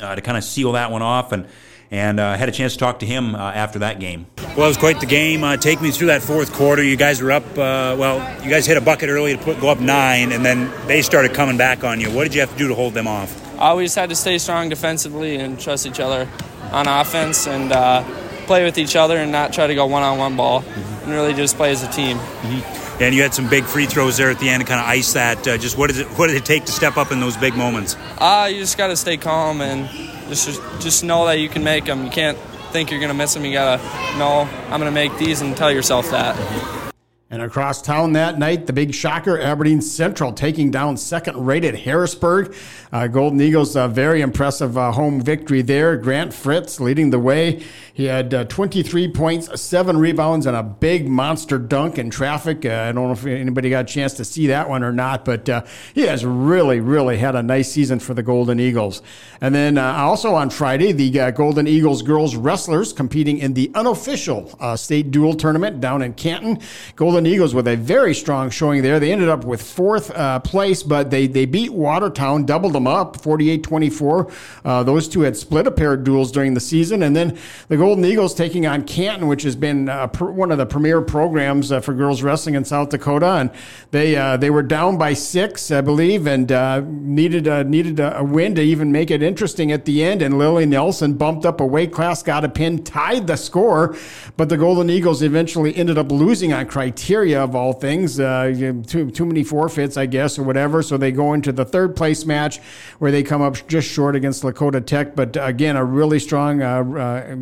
uh 0.02 0.16
to 0.16 0.22
kind 0.22 0.38
of 0.38 0.44
seal 0.44 0.74
that 0.74 0.92
one 0.92 1.02
off. 1.02 1.32
And 1.32 1.48
and 1.92 2.20
uh, 2.20 2.36
had 2.36 2.50
a 2.50 2.52
chance 2.52 2.74
to 2.74 2.80
talk 2.80 3.00
to 3.00 3.06
him 3.06 3.36
uh, 3.36 3.52
after 3.52 3.80
that 3.80 4.00
game. 4.00 4.26
Well, 4.56 4.66
it 4.66 4.70
was 4.70 4.78
quite 4.78 5.00
the 5.00 5.06
game. 5.06 5.44
Uh, 5.44 5.58
take 5.58 5.82
me 5.82 5.92
through 5.92 6.08
that 6.08 6.22
fourth 6.22 6.54
quarter. 6.54 6.84
You 6.84 6.96
guys 6.98 7.22
were 7.22 7.32
up. 7.32 7.46
Uh, 7.52 7.96
well, 7.98 8.44
you 8.44 8.50
guys 8.50 8.66
hit 8.66 8.78
a 8.78 8.82
bucket 8.82 9.10
early 9.10 9.36
to 9.36 9.44
put, 9.44 9.60
go 9.60 9.70
up 9.70 9.80
nine, 9.80 10.32
and 10.32 10.46
then 10.46 10.72
they 10.88 11.02
started 11.02 11.34
coming 11.34 11.58
back 11.58 11.84
on 11.84 12.00
you. 12.00 12.10
What 12.10 12.24
did 12.24 12.34
you 12.34 12.42
have 12.42 12.52
to 12.52 12.58
do 12.58 12.68
to 12.68 12.76
hold 12.76 12.94
them 12.94 13.08
off? 13.08 13.42
Uh, 13.60 13.74
we 13.78 13.86
just 13.86 13.96
had 13.96 14.10
to 14.10 14.16
stay 14.16 14.38
strong 14.38 14.70
defensively 14.70 15.38
and 15.38 15.60
trust 15.60 15.86
each 15.86 16.00
other 16.00 16.30
on 16.72 16.88
offense 16.88 17.48
and 17.48 17.72
uh, 17.72 18.04
play 18.46 18.64
with 18.64 18.78
each 18.78 18.96
other 18.96 19.18
and 19.18 19.32
not 19.32 19.54
try 19.54 19.68
to 19.68 19.76
go 19.76 19.86
one-on-one 19.86 20.36
ball 20.36 20.62
mm-hmm. 20.62 21.04
and 21.04 21.12
really 21.12 21.34
just 21.34 21.56
play 21.56 21.72
as 21.72 21.84
a 21.84 21.92
team. 21.92 22.18
Mm-hmm. 22.18 22.85
And 23.00 23.14
you 23.14 23.22
had 23.22 23.34
some 23.34 23.50
big 23.50 23.66
free 23.66 23.86
throws 23.86 24.18
there 24.18 24.30
at 24.30 24.40
the 24.40 24.50
end 24.50 24.62
to 24.64 24.68
kind 24.68 24.80
of 24.80 24.88
ice 24.88 25.14
that. 25.14 25.44
just 25.44 25.78
what 25.78 25.88
did 25.92 26.00
it 26.00 26.08
what 26.18 26.28
did 26.28 26.38
it 26.38 26.46
take 26.46 26.66
to 26.66 26.72
step 26.72 26.98
up 26.98 27.12
in 27.12 27.20
those 27.20 27.36
big 27.36 27.56
moments? 27.56 27.98
Uh, 28.18 28.48
you 28.52 28.60
just 28.60 28.78
got 28.78 28.88
to 28.88 28.96
stay 28.96 29.18
calm 29.18 29.62
and 29.62 29.90
just 30.30 30.62
just 30.80 31.04
know 31.04 31.26
that 31.26 31.40
you 31.40 31.50
can 31.50 31.64
make 31.64 31.86
them. 31.86 32.06
You 32.06 32.12
can't 32.12 32.38
think 32.72 32.92
you're 32.92 33.00
to 33.10 33.18
miss 33.18 33.34
them. 33.34 33.46
You 33.46 33.54
got 33.54 33.80
to 33.80 34.18
know 34.18 34.50
I'm 34.70 34.80
to 34.82 34.92
make 34.92 35.18
these 35.18 35.42
and 35.42 35.56
tell 35.56 35.72
yourself 35.72 36.10
that. 36.12 36.85
And 37.32 37.42
across 37.42 37.82
town 37.82 38.14
that 38.14 38.38
night, 38.38 38.68
the 38.68 38.74
big 38.74 38.94
shocker, 38.94 39.42
Aberdeen 39.42 39.82
Central 39.82 40.32
taking 40.32 40.70
down 40.70 40.96
second-rated 40.96 41.74
Harrisburg. 41.74 42.56
Uh, 42.94 43.08
Golden 43.08 43.42
Eagles, 43.42 43.76
a 43.76 43.88
very 43.88 44.22
impressive 44.22 44.78
uh, 44.78 44.92
home 44.92 45.20
victory 45.20 45.64
there. 45.64 45.98
Grant 45.98 46.36
Fritz 46.36 46.80
leading 46.80 47.10
the 47.10 47.18
way. 47.18 47.64
He 47.92 48.06
had 48.06 48.32
uh, 48.32 48.44
23 48.46 49.12
points, 49.12 49.60
seven 49.60 49.98
rebounds, 49.98 50.46
and 50.46 50.56
a 50.56 50.62
big 50.62 51.08
monster 51.08 51.58
dunk 51.58 51.98
in 51.98 52.12
traffic. 52.12 52.64
Uh, 52.64 52.70
I 52.70 52.92
don't 52.92 53.08
know 53.08 53.12
if 53.14 53.26
anybody 53.26 53.72
got 53.72 53.86
a 53.86 53.88
chance 53.88 54.14
to 54.14 54.26
see 54.26 54.46
that 54.48 54.70
one 54.70 54.84
or 54.84 54.92
not, 54.92 55.26
but 55.26 55.50
uh, 55.50 55.66
he 55.96 56.02
has 56.02 56.24
really, 56.24 56.80
really 56.80 57.18
had 57.18 57.36
a 57.36 57.42
nice 57.42 57.72
season 57.72 58.00
for 58.00 58.14
the 58.14 58.22
Golden 58.22 58.60
Eagles. 58.60 59.02
And 59.42 59.56
then 59.56 59.80
also 59.80 60.36
on 60.36 60.52
Friday, 60.52 60.92
the 60.92 61.32
Golden 61.32 61.68
Eagles 61.68 62.04
girls 62.04 62.36
wrestlers 62.36 62.94
competing 62.94 63.40
in 63.40 63.56
the 63.56 63.72
unofficial 63.74 64.56
state 64.78 65.10
dual 65.10 65.34
tournament 65.34 65.82
down 65.82 66.04
in 66.04 66.14
Canton. 66.14 66.60
Golden 66.96 67.15
Eagles 67.24 67.54
with 67.54 67.68
a 67.68 67.76
very 67.76 68.16
strong 68.16 68.50
showing 68.50 68.82
there. 68.82 69.00
They 69.00 69.12
ended 69.12 69.30
up 69.30 69.46
with 69.46 69.62
fourth 69.62 70.12
place, 70.44 70.82
but 70.82 71.12
they, 71.12 71.28
they 71.28 71.46
beat 71.46 71.72
Watertown, 71.72 72.46
doubled 72.46 72.74
them 72.74 72.88
up 72.88 73.22
48 73.22 73.64
24. 73.64 74.32
Uh, 74.64 74.84
those 74.84 75.08
two 75.08 75.22
had 75.22 75.38
split 75.38 75.68
a 75.68 75.72
pair 75.72 75.94
of 75.94 76.04
duels 76.04 76.32
during 76.32 76.54
the 76.54 76.60
season. 76.60 77.04
And 77.04 77.16
then 77.16 77.38
the 77.68 77.78
Golden 77.78 78.04
Eagles 78.06 78.34
taking 78.34 78.66
on 78.66 78.84
Canton, 78.84 79.28
which 79.28 79.44
has 79.44 79.56
been 79.56 79.90
uh, 79.90 80.08
pr- 80.08 80.26
one 80.26 80.52
of 80.52 80.58
the 80.58 80.66
premier 80.66 81.02
programs 81.02 81.72
uh, 81.72 81.80
for 81.80 81.94
girls 81.94 82.24
wrestling 82.24 82.56
in 82.56 82.66
South 82.66 82.90
Dakota. 82.90 83.28
And 83.28 83.52
they 83.92 84.16
uh, 84.16 84.38
they 84.38 84.50
were 84.50 84.64
down 84.64 84.98
by 84.98 85.14
six, 85.14 85.72
I 85.72 85.82
believe, 85.82 86.28
and 86.28 86.52
uh, 86.52 86.82
needed, 86.86 87.68
needed 87.68 88.00
a, 88.00 88.24
win 88.24 88.56
to 88.56 88.62
even 88.62 88.92
make 88.92 89.12
it 89.12 89.22
interesting 89.22 89.72
at 89.72 89.86
the 89.86 90.04
end. 90.04 90.22
And 90.22 90.38
Lily 90.38 90.66
Nelson 90.66 91.14
bumped 91.14 91.46
up 91.46 91.60
a 91.60 91.66
weight 91.66 91.92
class, 91.92 92.24
got 92.24 92.44
a 92.44 92.50
pin, 92.50 92.84
tied 92.84 93.28
the 93.28 93.36
score. 93.36 93.96
But 94.38 94.50
the 94.50 94.58
Golden 94.58 94.90
Eagles 94.90 95.22
eventually 95.22 95.76
ended 95.76 95.98
up 95.98 96.12
losing 96.12 96.54
on 96.54 96.68
criteria 96.68 97.05
of 97.44 97.56
all 97.56 97.74
things. 97.74 98.18
too, 98.18 99.12
too 99.12 99.26
many 99.26 99.44
forfeits, 99.44 99.98
I 99.98 100.06
guess, 100.06 100.40
or 100.40 100.44
whatever. 100.44 100.82
So 100.82 100.98
they 100.98 101.12
go 101.12 101.34
into 101.34 101.52
the 101.52 101.66
third 101.66 101.96
place 101.96 102.26
match 102.26 102.60
where 103.00 103.12
they 103.12 103.24
come 103.24 103.42
up 103.42 103.68
just 103.68 103.90
short 103.90 104.16
against 104.16 104.44
Lakota 104.44 104.86
Tech. 104.86 105.16
But 105.16 105.38
again, 105.40 105.76
a 105.76 105.84
really 105.84 106.20
strong 106.20 106.62
uh, 106.62 106.84
uh, 106.84 107.36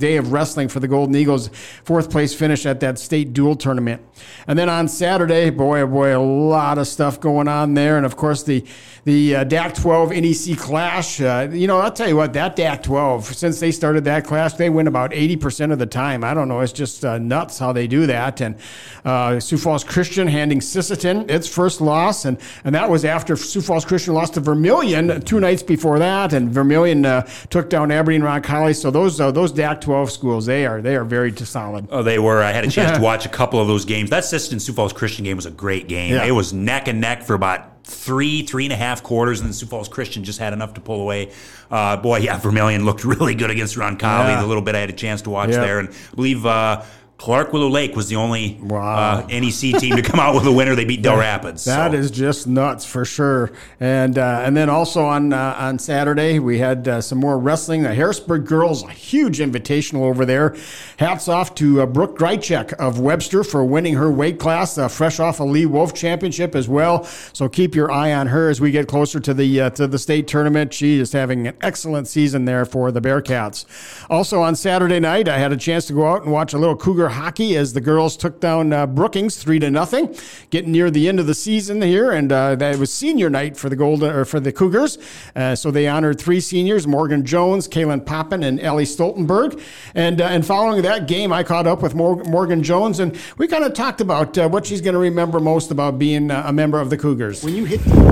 day 0.00 0.16
of 0.16 0.32
wrestling 0.32 0.66
for 0.66 0.80
the 0.80 0.88
Golden 0.88 1.14
Eagles. 1.14 1.48
Fourth 1.84 2.10
place 2.10 2.34
finish 2.34 2.66
at 2.66 2.80
that 2.80 2.98
state 2.98 3.32
dual 3.32 3.54
tournament. 3.54 4.02
And 4.48 4.58
then 4.58 4.68
on 4.68 4.88
Saturday, 4.88 5.50
boy, 5.50 5.82
oh 5.82 5.86
boy, 5.86 6.16
a 6.16 6.18
lot 6.18 6.78
of 6.78 6.88
stuff 6.88 7.20
going 7.20 7.46
on 7.46 7.74
there. 7.74 7.96
And 7.96 8.04
of 8.04 8.16
course, 8.16 8.42
the 8.42 8.64
the 9.04 9.36
uh, 9.36 9.44
DAC 9.44 9.80
12 9.80 10.10
NEC 10.10 10.58
Clash. 10.58 11.20
Uh, 11.20 11.48
you 11.50 11.66
know, 11.66 11.78
I'll 11.78 11.92
tell 11.92 12.08
you 12.08 12.16
what, 12.16 12.32
that 12.34 12.56
DAC 12.56 12.82
12, 12.82 13.24
since 13.34 13.60
they 13.60 13.70
started 13.70 14.04
that 14.04 14.26
clash, 14.26 14.54
they 14.54 14.68
win 14.68 14.86
about 14.86 15.12
80% 15.12 15.72
of 15.72 15.78
the 15.78 15.86
time. 15.86 16.22
I 16.22 16.34
don't 16.34 16.48
know, 16.48 16.60
it's 16.60 16.72
just 16.72 17.04
uh, 17.04 17.18
nuts 17.18 17.58
how 17.58 17.72
they 17.72 17.86
do 17.86 18.06
that. 18.06 18.40
And 18.40 18.56
uh, 19.04 19.40
Sioux 19.40 19.56
Falls 19.56 19.84
Christian 19.84 20.26
handing 20.26 20.60
Sisseton 20.60 21.30
its 21.30 21.48
first 21.48 21.80
loss, 21.80 22.24
and, 22.24 22.38
and 22.64 22.74
that 22.74 22.90
was 22.90 23.04
after 23.04 23.36
Sioux 23.36 23.62
Falls 23.62 23.84
Christian 23.84 24.14
lost 24.14 24.34
to 24.34 24.40
Vermillion 24.40 25.22
two 25.22 25.40
nights 25.40 25.62
before 25.62 25.98
that, 25.98 26.32
and 26.32 26.50
Vermillion 26.50 27.06
uh, 27.06 27.22
took 27.48 27.70
down 27.70 27.90
Aberdeen 27.90 28.22
Roncalli. 28.22 28.76
So 28.76 28.90
those 28.90 29.20
uh, 29.20 29.30
those 29.30 29.52
DAC 29.52 29.80
12 29.80 29.89
schools, 30.10 30.46
they 30.46 30.66
are 30.66 30.80
they 30.80 30.96
are 30.96 31.04
very 31.04 31.34
solid. 31.36 31.88
Oh, 31.90 32.02
they 32.02 32.18
were. 32.18 32.42
I 32.42 32.52
had 32.52 32.64
a 32.64 32.70
chance 32.70 32.96
to 32.96 33.02
watch 33.02 33.26
a 33.26 33.28
couple 33.28 33.60
of 33.60 33.68
those 33.68 33.84
games. 33.84 34.10
That 34.10 34.24
Sisseton 34.24 34.60
Sioux 34.60 34.72
Falls 34.72 34.92
Christian 34.92 35.24
game 35.24 35.36
was 35.36 35.46
a 35.46 35.50
great 35.50 35.88
game. 35.88 36.14
Yeah. 36.14 36.24
It 36.24 36.32
was 36.32 36.52
neck 36.52 36.88
and 36.88 37.00
neck 37.00 37.22
for 37.22 37.34
about 37.34 37.84
three, 37.84 38.42
three 38.42 38.64
and 38.64 38.72
a 38.72 38.76
half 38.76 39.02
quarters, 39.02 39.40
and 39.40 39.48
then 39.48 39.52
Sioux 39.52 39.66
Falls 39.66 39.88
Christian 39.88 40.24
just 40.24 40.38
had 40.38 40.52
enough 40.52 40.74
to 40.74 40.80
pull 40.80 41.02
away. 41.02 41.32
Uh, 41.70 41.96
boy, 41.96 42.18
yeah, 42.18 42.38
Vermillion 42.38 42.84
looked 42.84 43.04
really 43.04 43.34
good 43.34 43.50
against 43.50 43.76
Roncalli. 43.76 44.28
Yeah. 44.28 44.40
The 44.40 44.46
little 44.46 44.62
bit 44.62 44.74
I 44.74 44.80
had 44.80 44.90
a 44.90 44.94
chance 44.94 45.22
to 45.22 45.30
watch 45.30 45.50
there, 45.50 45.78
and 45.78 45.88
I 45.88 46.14
believe 46.14 46.46
uh, 46.46 46.82
Clark 47.20 47.52
Willow 47.52 47.68
Lake 47.68 47.94
was 47.94 48.08
the 48.08 48.16
only 48.16 48.58
wow. 48.62 49.18
uh, 49.18 49.26
NEC 49.26 49.78
team 49.78 49.94
to 49.94 50.00
come 50.00 50.18
out 50.18 50.34
with 50.34 50.46
a 50.46 50.52
winner. 50.52 50.74
They 50.74 50.86
beat 50.86 51.02
Dell 51.02 51.16
Rapids. 51.18 51.66
That 51.66 51.92
so. 51.92 51.98
is 51.98 52.10
just 52.10 52.46
nuts 52.46 52.86
for 52.86 53.04
sure. 53.04 53.52
And 53.78 54.16
uh, 54.16 54.40
and 54.42 54.56
then 54.56 54.70
also 54.70 55.04
on 55.04 55.34
uh, 55.34 55.54
on 55.58 55.78
Saturday 55.78 56.38
we 56.38 56.60
had 56.60 56.88
uh, 56.88 57.02
some 57.02 57.18
more 57.18 57.38
wrestling. 57.38 57.82
The 57.82 57.94
Harrisburg 57.94 58.46
girls, 58.46 58.82
a 58.84 58.90
huge 58.90 59.38
invitational 59.38 60.00
over 60.00 60.24
there. 60.24 60.56
Hats 60.96 61.28
off 61.28 61.54
to 61.56 61.82
uh, 61.82 61.86
Brooke 61.86 62.16
Greichek 62.16 62.72
of 62.74 62.98
Webster 63.00 63.44
for 63.44 63.66
winning 63.66 63.96
her 63.96 64.10
weight 64.10 64.40
class, 64.40 64.78
uh, 64.78 64.88
fresh 64.88 65.20
off 65.20 65.40
a 65.40 65.44
Lee 65.44 65.66
Wolf 65.66 65.92
championship 65.92 66.54
as 66.54 66.70
well. 66.70 67.04
So 67.04 67.50
keep 67.50 67.74
your 67.74 67.92
eye 67.92 68.14
on 68.14 68.28
her 68.28 68.48
as 68.48 68.62
we 68.62 68.70
get 68.70 68.88
closer 68.88 69.20
to 69.20 69.34
the 69.34 69.68
to 69.72 69.86
the 69.86 69.98
state 69.98 70.26
tournament. 70.26 70.72
She 70.72 70.98
is 70.98 71.12
having 71.12 71.48
an 71.48 71.56
excellent 71.60 72.08
season 72.08 72.46
there 72.46 72.64
for 72.64 72.90
the 72.90 73.02
Bearcats. 73.02 73.66
Also 74.08 74.40
on 74.40 74.56
Saturday 74.56 75.00
night, 75.00 75.28
I 75.28 75.36
had 75.36 75.52
a 75.52 75.58
chance 75.58 75.84
to 75.88 75.92
go 75.92 76.06
out 76.06 76.22
and 76.22 76.32
watch 76.32 76.54
a 76.54 76.58
little 76.58 76.76
Cougar 76.76 77.09
hockey 77.10 77.56
as 77.56 77.72
the 77.72 77.80
girls 77.80 78.16
took 78.16 78.40
down 78.40 78.72
uh, 78.72 78.86
Brookings 78.86 79.36
three 79.36 79.58
to 79.58 79.70
nothing. 79.70 80.16
Getting 80.50 80.72
near 80.72 80.90
the 80.90 81.08
end 81.08 81.20
of 81.20 81.26
the 81.26 81.34
season 81.34 81.82
here, 81.82 82.10
and 82.10 82.30
uh, 82.30 82.54
that 82.56 82.78
was 82.78 82.92
senior 82.92 83.30
night 83.30 83.56
for 83.56 83.68
the 83.68 83.76
Golden 83.76 84.14
or 84.14 84.24
for 84.24 84.40
the 84.40 84.52
Cougars. 84.52 84.98
Uh, 85.34 85.54
so 85.54 85.70
they 85.70 85.88
honored 85.88 86.20
three 86.20 86.40
seniors: 86.40 86.86
Morgan 86.86 87.24
Jones, 87.24 87.68
Kaylin 87.68 88.04
Poppin, 88.04 88.42
and 88.42 88.60
Ellie 88.60 88.84
Stoltenberg. 88.84 89.60
And 89.94 90.20
uh, 90.20 90.24
and 90.24 90.46
following 90.46 90.82
that 90.82 91.08
game, 91.08 91.32
I 91.32 91.42
caught 91.42 91.66
up 91.66 91.82
with 91.82 91.94
Morgan 91.94 92.62
Jones, 92.62 93.00
and 93.00 93.18
we 93.38 93.46
kind 93.46 93.64
of 93.64 93.74
talked 93.74 94.00
about 94.00 94.36
uh, 94.38 94.48
what 94.48 94.66
she's 94.66 94.80
going 94.80 94.94
to 94.94 95.00
remember 95.00 95.40
most 95.40 95.70
about 95.70 95.98
being 95.98 96.30
uh, 96.30 96.44
a 96.46 96.52
member 96.52 96.80
of 96.80 96.90
the 96.90 96.96
Cougars. 96.96 97.42
When 97.42 97.54
you 97.54 97.64
hit 97.64 97.80
the 97.84 98.10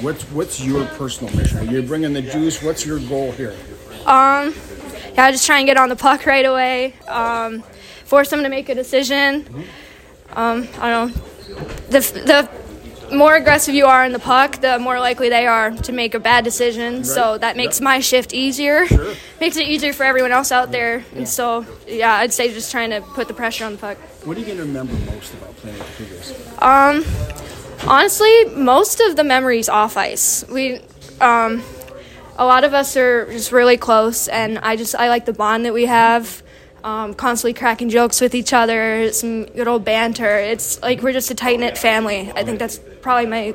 what's 0.00 0.24
what's 0.30 0.64
your 0.64 0.86
personal 0.86 1.34
mission? 1.36 1.68
You're 1.70 1.82
you 1.82 1.86
bringing 1.86 2.12
the 2.12 2.22
juice? 2.22 2.62
What's 2.62 2.84
your 2.84 2.98
goal 3.00 3.32
here? 3.32 3.56
Um, 4.06 4.54
yeah, 5.14 5.30
just 5.30 5.46
try 5.46 5.58
and 5.58 5.66
get 5.66 5.76
on 5.76 5.88
the 5.88 5.96
puck 5.96 6.26
right 6.26 6.44
away. 6.44 6.94
Um, 7.06 7.62
force 8.10 8.28
them 8.28 8.42
to 8.42 8.48
make 8.48 8.68
a 8.68 8.74
decision. 8.74 9.46
Um, 10.32 10.66
I 10.80 10.90
don't 10.90 11.14
know. 11.14 11.22
The, 11.90 12.00
the 13.10 13.14
more 13.14 13.36
aggressive 13.36 13.72
you 13.72 13.86
are 13.86 14.04
in 14.04 14.12
the 14.12 14.18
puck, 14.18 14.60
the 14.60 14.80
more 14.80 14.98
likely 14.98 15.28
they 15.28 15.46
are 15.46 15.70
to 15.70 15.92
make 15.92 16.14
a 16.14 16.18
bad 16.18 16.42
decision. 16.42 16.96
Right. 16.96 17.06
So 17.06 17.38
that 17.38 17.56
makes 17.56 17.78
yep. 17.78 17.84
my 17.84 18.00
shift 18.00 18.34
easier. 18.34 18.86
Sure. 18.88 19.14
Makes 19.40 19.58
it 19.58 19.68
easier 19.68 19.92
for 19.92 20.02
everyone 20.02 20.32
else 20.32 20.50
out 20.50 20.72
there. 20.72 20.98
Yeah. 20.98 21.18
And 21.18 21.28
so, 21.28 21.64
yeah, 21.86 22.14
I'd 22.14 22.32
say 22.32 22.52
just 22.52 22.72
trying 22.72 22.90
to 22.90 23.00
put 23.00 23.28
the 23.28 23.34
pressure 23.34 23.64
on 23.64 23.72
the 23.72 23.78
puck. 23.78 23.96
What 24.26 24.36
are 24.36 24.40
you 24.40 24.46
going 24.46 24.58
to 24.58 24.64
remember 24.64 24.94
most 25.12 25.32
about 25.34 25.54
playing 25.58 25.78
with 25.78 25.98
the 25.98 26.04
Cougars? 26.04 26.58
Um, 26.58 27.88
honestly, 27.88 28.44
most 28.56 28.98
of 28.98 29.14
the 29.14 29.24
memories 29.24 29.68
off 29.68 29.96
ice. 29.96 30.44
We, 30.48 30.80
um, 31.20 31.62
a 32.36 32.44
lot 32.44 32.64
of 32.64 32.74
us 32.74 32.96
are 32.96 33.30
just 33.30 33.52
really 33.52 33.76
close, 33.76 34.26
and 34.26 34.58
I 34.58 34.74
just 34.74 34.96
I 34.96 35.08
like 35.08 35.26
the 35.26 35.32
bond 35.32 35.64
that 35.64 35.74
we 35.74 35.86
have 35.86 36.42
um, 36.84 37.14
constantly 37.14 37.54
cracking 37.54 37.88
jokes 37.88 38.20
with 38.20 38.34
each 38.34 38.52
other, 38.52 39.12
some 39.12 39.44
good 39.46 39.68
old 39.68 39.84
banter. 39.84 40.36
It's 40.36 40.80
like 40.82 41.02
we're 41.02 41.12
just 41.12 41.30
a 41.30 41.34
tight 41.34 41.60
knit 41.60 41.76
family. 41.76 42.32
I 42.32 42.44
think 42.44 42.58
that's 42.58 42.78
probably 43.02 43.26
my 43.26 43.54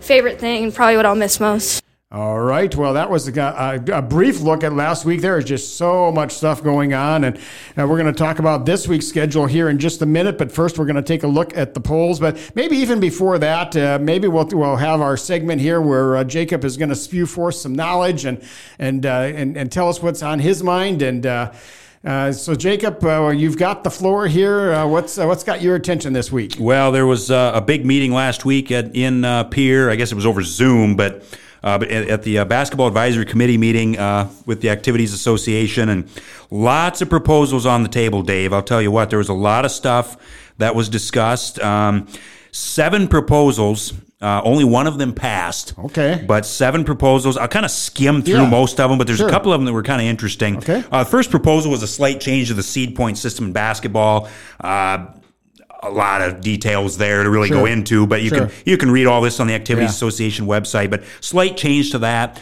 favorite 0.00 0.38
thing 0.38 0.64
and 0.64 0.74
probably 0.74 0.96
what 0.96 1.06
I'll 1.06 1.14
miss 1.14 1.40
most. 1.40 1.82
All 2.12 2.38
right. 2.38 2.74
Well, 2.76 2.92
that 2.92 3.08
was 3.08 3.26
a, 3.26 3.82
a, 3.90 4.02
brief 4.02 4.42
look 4.42 4.62
at 4.64 4.74
last 4.74 5.06
week. 5.06 5.22
There 5.22 5.38
is 5.38 5.46
just 5.46 5.78
so 5.78 6.12
much 6.12 6.32
stuff 6.32 6.62
going 6.62 6.92
on, 6.92 7.24
and 7.24 7.38
uh, 7.38 7.88
we're 7.88 7.96
going 7.96 8.04
to 8.04 8.12
talk 8.12 8.38
about 8.38 8.66
this 8.66 8.86
week's 8.86 9.08
schedule 9.08 9.46
here 9.46 9.70
in 9.70 9.78
just 9.78 10.02
a 10.02 10.06
minute. 10.06 10.36
But 10.36 10.52
first, 10.52 10.78
we're 10.78 10.84
going 10.84 10.96
to 10.96 11.02
take 11.02 11.22
a 11.22 11.26
look 11.26 11.56
at 11.56 11.72
the 11.72 11.80
polls. 11.80 12.20
But 12.20 12.52
maybe 12.54 12.76
even 12.76 13.00
before 13.00 13.38
that, 13.38 13.74
uh, 13.74 13.98
maybe 13.98 14.28
we'll 14.28 14.46
we'll 14.52 14.76
have 14.76 15.00
our 15.00 15.16
segment 15.16 15.62
here 15.62 15.80
where 15.80 16.18
uh, 16.18 16.24
Jacob 16.24 16.66
is 16.66 16.76
going 16.76 16.90
to 16.90 16.96
spew 16.96 17.24
forth 17.24 17.54
some 17.54 17.74
knowledge 17.74 18.26
and 18.26 18.46
and 18.78 19.06
uh, 19.06 19.32
and 19.34 19.56
and 19.56 19.72
tell 19.72 19.88
us 19.88 20.02
what's 20.02 20.22
on 20.22 20.38
his 20.38 20.62
mind 20.62 21.00
and. 21.00 21.26
Uh, 22.04 22.08
uh, 22.08 22.32
so, 22.32 22.54
Jacob, 22.54 23.04
uh, 23.04 23.28
you've 23.28 23.56
got 23.56 23.84
the 23.84 23.90
floor 23.90 24.26
here. 24.26 24.72
Uh, 24.72 24.86
what's 24.86 25.18
uh, 25.18 25.26
what's 25.26 25.44
got 25.44 25.62
your 25.62 25.76
attention 25.76 26.12
this 26.12 26.32
week? 26.32 26.56
Well, 26.58 26.92
there 26.92 27.06
was 27.06 27.30
uh, 27.30 27.52
a 27.54 27.60
big 27.60 27.86
meeting 27.86 28.12
last 28.12 28.44
week 28.44 28.70
at, 28.70 28.94
in 28.94 29.22
Pierre. 29.50 29.90
I 29.90 29.96
guess 29.96 30.12
it 30.12 30.14
was 30.14 30.26
over 30.26 30.42
Zoom, 30.42 30.96
but 30.96 31.24
but 31.62 31.84
at, 31.84 32.08
at 32.08 32.22
the 32.24 32.44
basketball 32.44 32.88
advisory 32.88 33.24
committee 33.24 33.58
meeting 33.58 33.92
with 34.46 34.60
the 34.60 34.70
Activities 34.70 35.12
Association, 35.12 35.88
and 35.88 36.08
lots 36.50 37.02
of 37.02 37.08
proposals 37.08 37.66
on 37.66 37.82
the 37.82 37.88
table. 37.88 38.22
Dave, 38.22 38.52
I'll 38.52 38.62
tell 38.62 38.82
you 38.82 38.90
what, 38.90 39.10
there 39.10 39.18
was 39.18 39.28
a 39.28 39.34
lot 39.34 39.64
of 39.64 39.70
stuff 39.70 40.16
that 40.58 40.74
was 40.74 40.88
discussed. 40.88 41.60
Um, 41.60 42.08
seven 42.50 43.08
proposals 43.08 43.92
uh, 44.22 44.40
only 44.44 44.64
one 44.64 44.86
of 44.86 44.98
them 44.98 45.12
passed. 45.12 45.76
Okay. 45.76 46.24
But 46.26 46.46
seven 46.46 46.84
proposals. 46.84 47.36
I'll 47.36 47.48
kind 47.48 47.64
of 47.64 47.72
skim 47.72 48.22
through 48.22 48.34
yeah. 48.34 48.48
most 48.48 48.78
of 48.78 48.88
them, 48.88 48.96
but 48.96 49.08
there's 49.08 49.18
sure. 49.18 49.28
a 49.28 49.30
couple 49.30 49.52
of 49.52 49.60
them 49.60 49.66
that 49.66 49.72
were 49.72 49.82
kind 49.82 50.00
of 50.00 50.06
interesting. 50.06 50.58
Okay. 50.58 50.84
Uh, 50.92 51.02
first 51.02 51.30
proposal 51.30 51.72
was 51.72 51.82
a 51.82 51.88
slight 51.88 52.20
change 52.20 52.48
to 52.48 52.54
the 52.54 52.62
seed 52.62 52.94
point 52.94 53.18
system 53.18 53.46
in 53.46 53.52
basketball. 53.52 54.28
Uh, 54.60 55.06
a 55.82 55.90
lot 55.90 56.22
of 56.22 56.40
details 56.40 56.96
there 56.96 57.24
to 57.24 57.28
really 57.28 57.48
sure. 57.48 57.58
go 57.58 57.66
into, 57.66 58.06
but 58.06 58.22
you 58.22 58.28
sure. 58.28 58.46
can 58.46 58.56
you 58.64 58.76
can 58.76 58.92
read 58.92 59.06
all 59.06 59.20
this 59.20 59.40
on 59.40 59.48
the 59.48 59.54
Activities 59.54 59.90
yeah. 59.90 59.94
Association 59.94 60.46
website. 60.46 60.90
But 60.90 61.02
slight 61.20 61.56
change 61.56 61.90
to 61.90 61.98
that. 61.98 62.40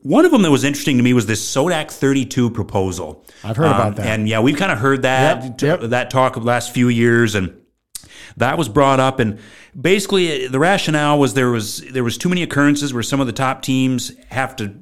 One 0.00 0.24
of 0.24 0.30
them 0.30 0.40
that 0.42 0.50
was 0.50 0.64
interesting 0.64 0.96
to 0.96 1.02
me 1.02 1.12
was 1.12 1.26
this 1.26 1.44
SoDak 1.54 1.90
32 1.90 2.50
proposal. 2.50 3.24
I've 3.44 3.56
heard 3.56 3.66
um, 3.66 3.74
about 3.74 3.96
that, 3.96 4.06
and 4.06 4.26
yeah, 4.26 4.40
we've 4.40 4.56
kind 4.56 4.72
of 4.72 4.78
heard 4.78 5.02
that 5.02 5.44
yep. 5.44 5.60
Yep. 5.60 5.90
that 5.90 6.10
talk 6.10 6.36
of 6.36 6.44
the 6.44 6.48
last 6.48 6.72
few 6.72 6.88
years, 6.88 7.34
and 7.34 7.60
that 8.38 8.58
was 8.58 8.68
brought 8.68 9.00
up 9.00 9.20
and 9.20 9.38
basically 9.78 10.46
the 10.46 10.58
rationale 10.58 11.18
was 11.18 11.34
there 11.34 11.50
was 11.50 11.80
there 11.92 12.04
was 12.04 12.18
too 12.18 12.28
many 12.28 12.42
occurrences 12.42 12.92
where 12.92 13.02
some 13.02 13.20
of 13.20 13.26
the 13.26 13.32
top 13.32 13.62
teams 13.62 14.12
have 14.28 14.56
to 14.56 14.74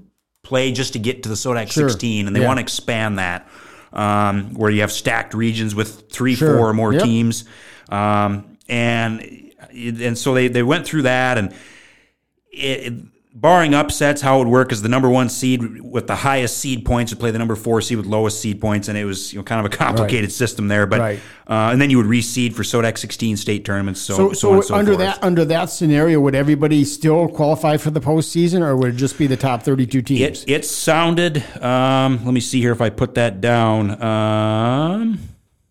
play 0.43 0.73
just 0.73 0.93
to 0.93 0.99
get 0.99 1.23
to 1.25 1.29
the 1.29 1.35
SoDak 1.35 1.71
sure. 1.71 1.89
16 1.89 2.27
and 2.27 2.37
they 2.37 2.41
yeah. 2.41 2.47
want 2.47 2.59
to 2.59 2.63
expand 2.63 3.19
that 3.19 3.49
um, 3.93 4.55
where 4.55 4.71
you 4.71 4.83
have 4.83 4.93
stacked 4.93 5.35
regions 5.35 5.75
with 5.75 6.11
three 6.11 6.35
sure. 6.35 6.57
four 6.57 6.69
or 6.69 6.75
more 6.75 6.93
yep. 6.93 7.03
teams 7.03 7.45
um, 7.89 8.57
and 8.69 9.53
and 9.71 10.17
so 10.17 10.33
they, 10.33 10.49
they 10.49 10.63
went 10.63 10.87
through 10.87 11.03
that 11.03 11.37
and 11.39 11.55
it, 12.51 12.93
barring 13.37 13.75
upsets, 13.75 14.23
how 14.23 14.37
it 14.37 14.39
would 14.39 14.49
work 14.49 14.73
is 14.73 14.81
the 14.81 14.89
number 14.89 15.11
one 15.11 15.29
seed 15.29 15.83
with 15.83 16.07
the 16.07 16.17
highest 16.17 16.57
seed 16.57 16.87
points 16.87 17.13
would 17.13 17.21
play 17.21 17.31
the 17.31 17.39
number 17.39 17.55
four 17.55 17.83
seed 17.83 17.99
with 17.99 18.07
lowest 18.07 18.41
seed 18.41 18.61
points, 18.61 18.89
and 18.89 18.97
it 18.97 19.05
was 19.05 19.33
you 19.33 19.39
know 19.39 19.43
kind 19.43 19.65
of 19.65 19.71
a 19.71 19.77
complicated 19.77 20.25
right. 20.25 20.33
system 20.33 20.69
there. 20.69 20.87
But 20.87 21.01
right. 21.01 21.21
uh, 21.47 21.71
and 21.71 21.81
then 21.81 21.91
you 21.91 21.99
would 21.99 22.07
reseed 22.07 22.55
for 22.55 22.63
SoDak 22.63 22.97
16 22.97 23.37
state 23.37 23.65
tournaments. 23.65 24.01
So 24.01 24.33
so, 24.33 24.33
so, 24.33 24.61
so 24.63 24.75
under 24.75 24.97
that 24.97 25.23
under 25.23 25.45
that 25.45 25.67
scenario, 25.67 26.19
would 26.21 26.35
everybody 26.35 26.85
still 26.85 27.29
qualify 27.29 27.77
for 27.77 27.91
the 27.91 28.01
postseason, 28.01 28.63
or 28.63 28.75
would 28.77 28.95
it 28.95 28.97
just 28.97 29.19
be 29.19 29.27
the 29.27 29.37
top 29.37 29.63
32 29.63 30.03
teams? 30.03 30.43
It, 30.45 30.51
it 30.51 30.65
sounded. 30.65 31.45
Um, 31.63 32.25
let 32.25 32.33
me 32.33 32.41
see 32.41 32.61
here 32.61 32.73
if 32.73 32.81
I 32.81 32.89
put 32.89 33.17
that 33.17 33.43
down. 33.43 34.03
Um, 34.03 35.19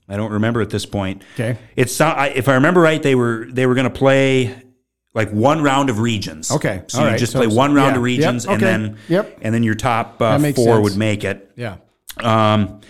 I 0.07 0.17
don't 0.17 0.33
remember 0.33 0.61
at 0.61 0.69
this 0.69 0.85
point. 0.85 1.23
Okay. 1.33 1.57
It's 1.75 1.99
if 1.99 2.47
I 2.47 2.53
remember 2.53 2.81
right, 2.81 3.01
they 3.01 3.15
were 3.15 3.47
they 3.49 3.65
were 3.65 3.73
going 3.73 3.85
to 3.85 3.89
play 3.89 4.55
like 5.15 5.31
one 5.31 5.63
round 5.63 5.89
of 5.89 5.99
regions. 5.99 6.51
Okay. 6.51 6.83
So 6.87 6.99
All 6.99 7.05
you 7.05 7.11
right. 7.11 7.19
just 7.19 7.31
so 7.31 7.39
play 7.39 7.47
one 7.47 7.73
round 7.73 7.93
yeah. 7.93 7.97
of 7.97 8.03
regions, 8.03 8.45
yep. 8.45 8.53
and 8.53 8.61
then 8.61 8.97
yep. 9.07 9.39
and 9.41 9.55
then 9.55 9.63
your 9.63 9.73
top 9.73 10.21
uh, 10.21 10.37
four 10.37 10.53
sense. 10.53 10.83
would 10.83 10.97
make 10.97 11.23
it. 11.23 11.51
Yeah. 11.55 11.77
Um, 12.21 12.81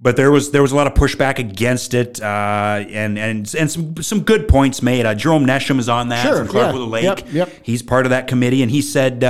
but 0.00 0.16
there 0.16 0.30
was 0.30 0.52
there 0.52 0.62
was 0.62 0.72
a 0.72 0.76
lot 0.76 0.86
of 0.86 0.94
pushback 0.94 1.38
against 1.38 1.92
it, 1.92 2.22
uh, 2.22 2.84
and 2.88 3.18
and 3.18 3.54
and 3.54 3.70
some 3.70 3.96
some 3.96 4.22
good 4.22 4.48
points 4.48 4.80
made. 4.80 5.04
Uh, 5.04 5.14
Jerome 5.14 5.44
Nesham 5.44 5.78
is 5.78 5.88
on 5.88 6.08
that 6.08 6.22
sure. 6.22 6.38
from 6.38 6.48
Clark 6.48 6.74
yeah. 6.74 6.80
Lake. 6.80 7.04
Yep. 7.04 7.32
Yep. 7.32 7.52
He's 7.62 7.82
part 7.82 8.06
of 8.06 8.10
that 8.10 8.26
committee, 8.26 8.62
and 8.62 8.70
he 8.70 8.80
said. 8.80 9.22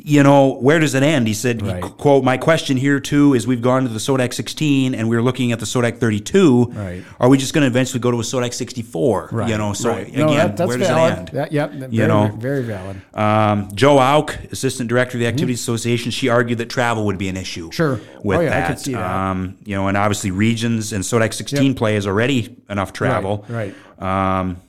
You 0.00 0.22
know, 0.22 0.54
where 0.54 0.78
does 0.78 0.94
it 0.94 1.02
end? 1.02 1.26
He 1.26 1.34
said, 1.34 1.60
right. 1.60 1.82
quote, 1.82 2.22
my 2.22 2.36
question 2.38 2.76
here 2.76 3.00
too 3.00 3.34
is 3.34 3.46
we've 3.46 3.60
gone 3.60 3.82
to 3.82 3.88
the 3.88 3.98
SoDak 3.98 4.32
16 4.32 4.94
and 4.94 5.08
we're 5.08 5.22
looking 5.22 5.50
at 5.50 5.58
the 5.58 5.66
SoDak 5.66 5.98
32. 5.98 6.64
Right. 6.66 7.04
Are 7.18 7.28
we 7.28 7.36
just 7.36 7.52
going 7.52 7.62
to 7.62 7.66
eventually 7.66 7.98
go 7.98 8.10
to 8.12 8.18
a 8.18 8.22
SoDak 8.22 8.54
64? 8.54 9.30
Right. 9.32 9.50
You 9.50 9.58
know, 9.58 9.72
so 9.72 9.90
right. 9.90 10.06
again, 10.06 10.26
no, 10.26 10.48
that, 10.48 10.68
where 10.68 10.78
does 10.78 10.88
valid. 10.88 11.12
it 11.12 11.18
end? 11.18 11.28
That, 11.28 11.52
yep. 11.52 11.72
Very, 11.72 11.92
you 11.92 12.06
know, 12.06 12.28
very 12.38 12.62
valid. 12.62 13.00
Um, 13.12 13.68
Jo 13.74 13.98
Auch, 13.98 14.34
Assistant 14.52 14.88
Director 14.88 15.18
of 15.18 15.20
the 15.20 15.26
Activities 15.26 15.60
mm-hmm. 15.60 15.72
Association, 15.72 16.10
she 16.12 16.28
argued 16.28 16.58
that 16.58 16.70
travel 16.70 17.04
would 17.06 17.18
be 17.18 17.28
an 17.28 17.36
issue. 17.36 17.70
Sure. 17.72 18.00
With 18.22 18.38
oh, 18.38 18.40
yeah, 18.40 18.50
that. 18.50 18.64
I 18.64 18.68
could 18.68 18.78
see 18.78 18.92
that. 18.92 19.10
Um, 19.10 19.58
you 19.64 19.74
know, 19.74 19.88
and 19.88 19.96
obviously 19.96 20.30
regions 20.30 20.92
and 20.92 21.02
SoDak 21.02 21.34
16 21.34 21.62
yep. 21.62 21.76
play 21.76 21.96
is 21.96 22.06
already 22.06 22.56
enough 22.70 22.92
travel. 22.92 23.44
Right. 23.48 23.74
right. 23.98 24.40
Um, 24.40 24.60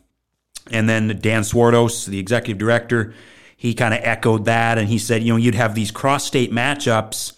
and 0.72 0.88
then 0.88 1.20
Dan 1.22 1.44
Swartos, 1.44 2.06
the 2.06 2.20
Executive 2.20 2.58
Director, 2.58 3.14
he 3.60 3.74
kind 3.74 3.94
of 3.94 4.00
echoed 4.04 4.46
that, 4.46 4.78
and 4.78 4.88
he 4.88 4.98
said, 4.98 5.22
you 5.22 5.34
know, 5.34 5.38
you'd 5.38 5.54
have 5.54 5.76
these 5.76 5.92
cross 5.92 6.24
state 6.24 6.50
matchups 6.50 7.34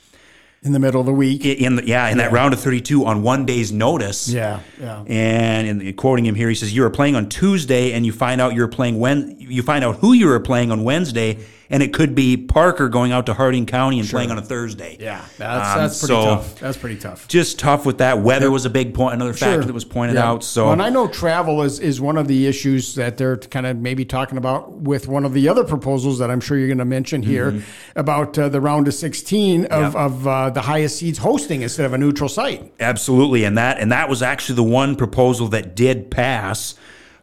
in 0.61 0.71
the 0.71 0.77
middle 0.77 0.99
of 0.99 1.07
the 1.07 1.13
week. 1.13 1.43
In 1.43 1.77
the, 1.77 1.83
yeah, 1.83 2.07
in 2.09 2.17
yeah. 2.19 2.25
that 2.25 2.31
round 2.31 2.53
of 2.53 2.59
32 2.59 3.03
on 3.05 3.23
one 3.23 3.47
day's 3.47 3.71
notice. 3.71 4.29
Yeah, 4.29 4.59
yeah. 4.79 5.03
And 5.07 5.81
in, 5.81 5.93
quoting 5.95 6.23
him 6.23 6.35
here, 6.35 6.47
he 6.47 6.53
says, 6.53 6.75
"You 6.75 6.83
are 6.85 6.91
playing 6.91 7.15
on 7.15 7.27
Tuesday, 7.27 7.93
and 7.93 8.05
you 8.05 8.13
find 8.13 8.39
out 8.39 8.53
you're 8.53 8.67
playing 8.67 8.99
when 8.99 9.35
you 9.39 9.63
find 9.63 9.83
out 9.83 9.95
who 9.95 10.13
you 10.13 10.29
are 10.29 10.39
playing 10.39 10.71
on 10.71 10.83
Wednesday, 10.83 11.39
and 11.71 11.81
it 11.81 11.93
could 11.93 12.13
be 12.13 12.35
Parker 12.35 12.89
going 12.89 13.13
out 13.13 13.25
to 13.27 13.33
Harding 13.33 13.65
County 13.65 13.97
and 13.97 14.07
sure. 14.07 14.17
playing 14.17 14.29
on 14.29 14.37
a 14.37 14.41
Thursday. 14.41 14.97
Yeah, 14.99 15.25
that's, 15.37 15.69
um, 15.69 15.77
that's 15.79 15.99
pretty 15.99 16.13
so 16.13 16.25
tough. 16.25 16.59
That's 16.59 16.77
pretty 16.77 16.97
tough. 16.97 17.27
Just 17.29 17.59
tough 17.59 17.85
with 17.85 17.99
that. 17.99 18.19
Weather 18.19 18.51
was 18.51 18.65
a 18.65 18.69
big 18.69 18.93
point, 18.93 19.15
another 19.15 19.33
factor 19.33 19.61
sure. 19.61 19.63
that 19.63 19.73
was 19.73 19.85
pointed 19.85 20.15
yeah. 20.15 20.29
out. 20.29 20.43
So, 20.43 20.65
well, 20.65 20.73
and 20.73 20.81
I 20.81 20.89
know 20.89 21.07
travel 21.07 21.61
is, 21.61 21.79
is 21.79 22.01
one 22.01 22.17
of 22.17 22.27
the 22.27 22.45
issues 22.45 22.95
that 22.95 23.17
they're 23.17 23.37
kind 23.37 23.65
of 23.65 23.77
maybe 23.77 24.03
talking 24.03 24.37
about 24.37 24.73
with 24.73 25.07
one 25.07 25.23
of 25.23 25.31
the 25.31 25.47
other 25.47 25.63
proposals 25.63 26.19
that 26.19 26.29
I'm 26.29 26.41
sure 26.41 26.57
you're 26.57 26.67
going 26.67 26.77
to 26.77 26.85
mention 26.85 27.23
here 27.23 27.53
mm-hmm. 27.53 27.99
about 27.99 28.37
uh, 28.37 28.49
the 28.49 28.59
round 28.59 28.89
of 28.89 28.93
16 28.93 29.65
of, 29.65 29.81
yep. 29.81 29.95
of 29.95 30.27
uh, 30.27 30.49
the 30.49 30.61
highest 30.61 30.97
seeds 30.97 31.19
hosting 31.19 31.61
instead 31.61 31.85
of 31.85 31.93
a 31.93 31.97
neutral 31.97 32.27
site. 32.27 32.73
Absolutely, 32.81 33.45
and 33.45 33.57
that 33.57 33.79
and 33.79 33.93
that 33.93 34.09
was 34.09 34.21
actually 34.21 34.55
the 34.55 34.63
one 34.63 34.97
proposal 34.97 35.47
that 35.47 35.73
did 35.75 36.11
pass. 36.11 36.75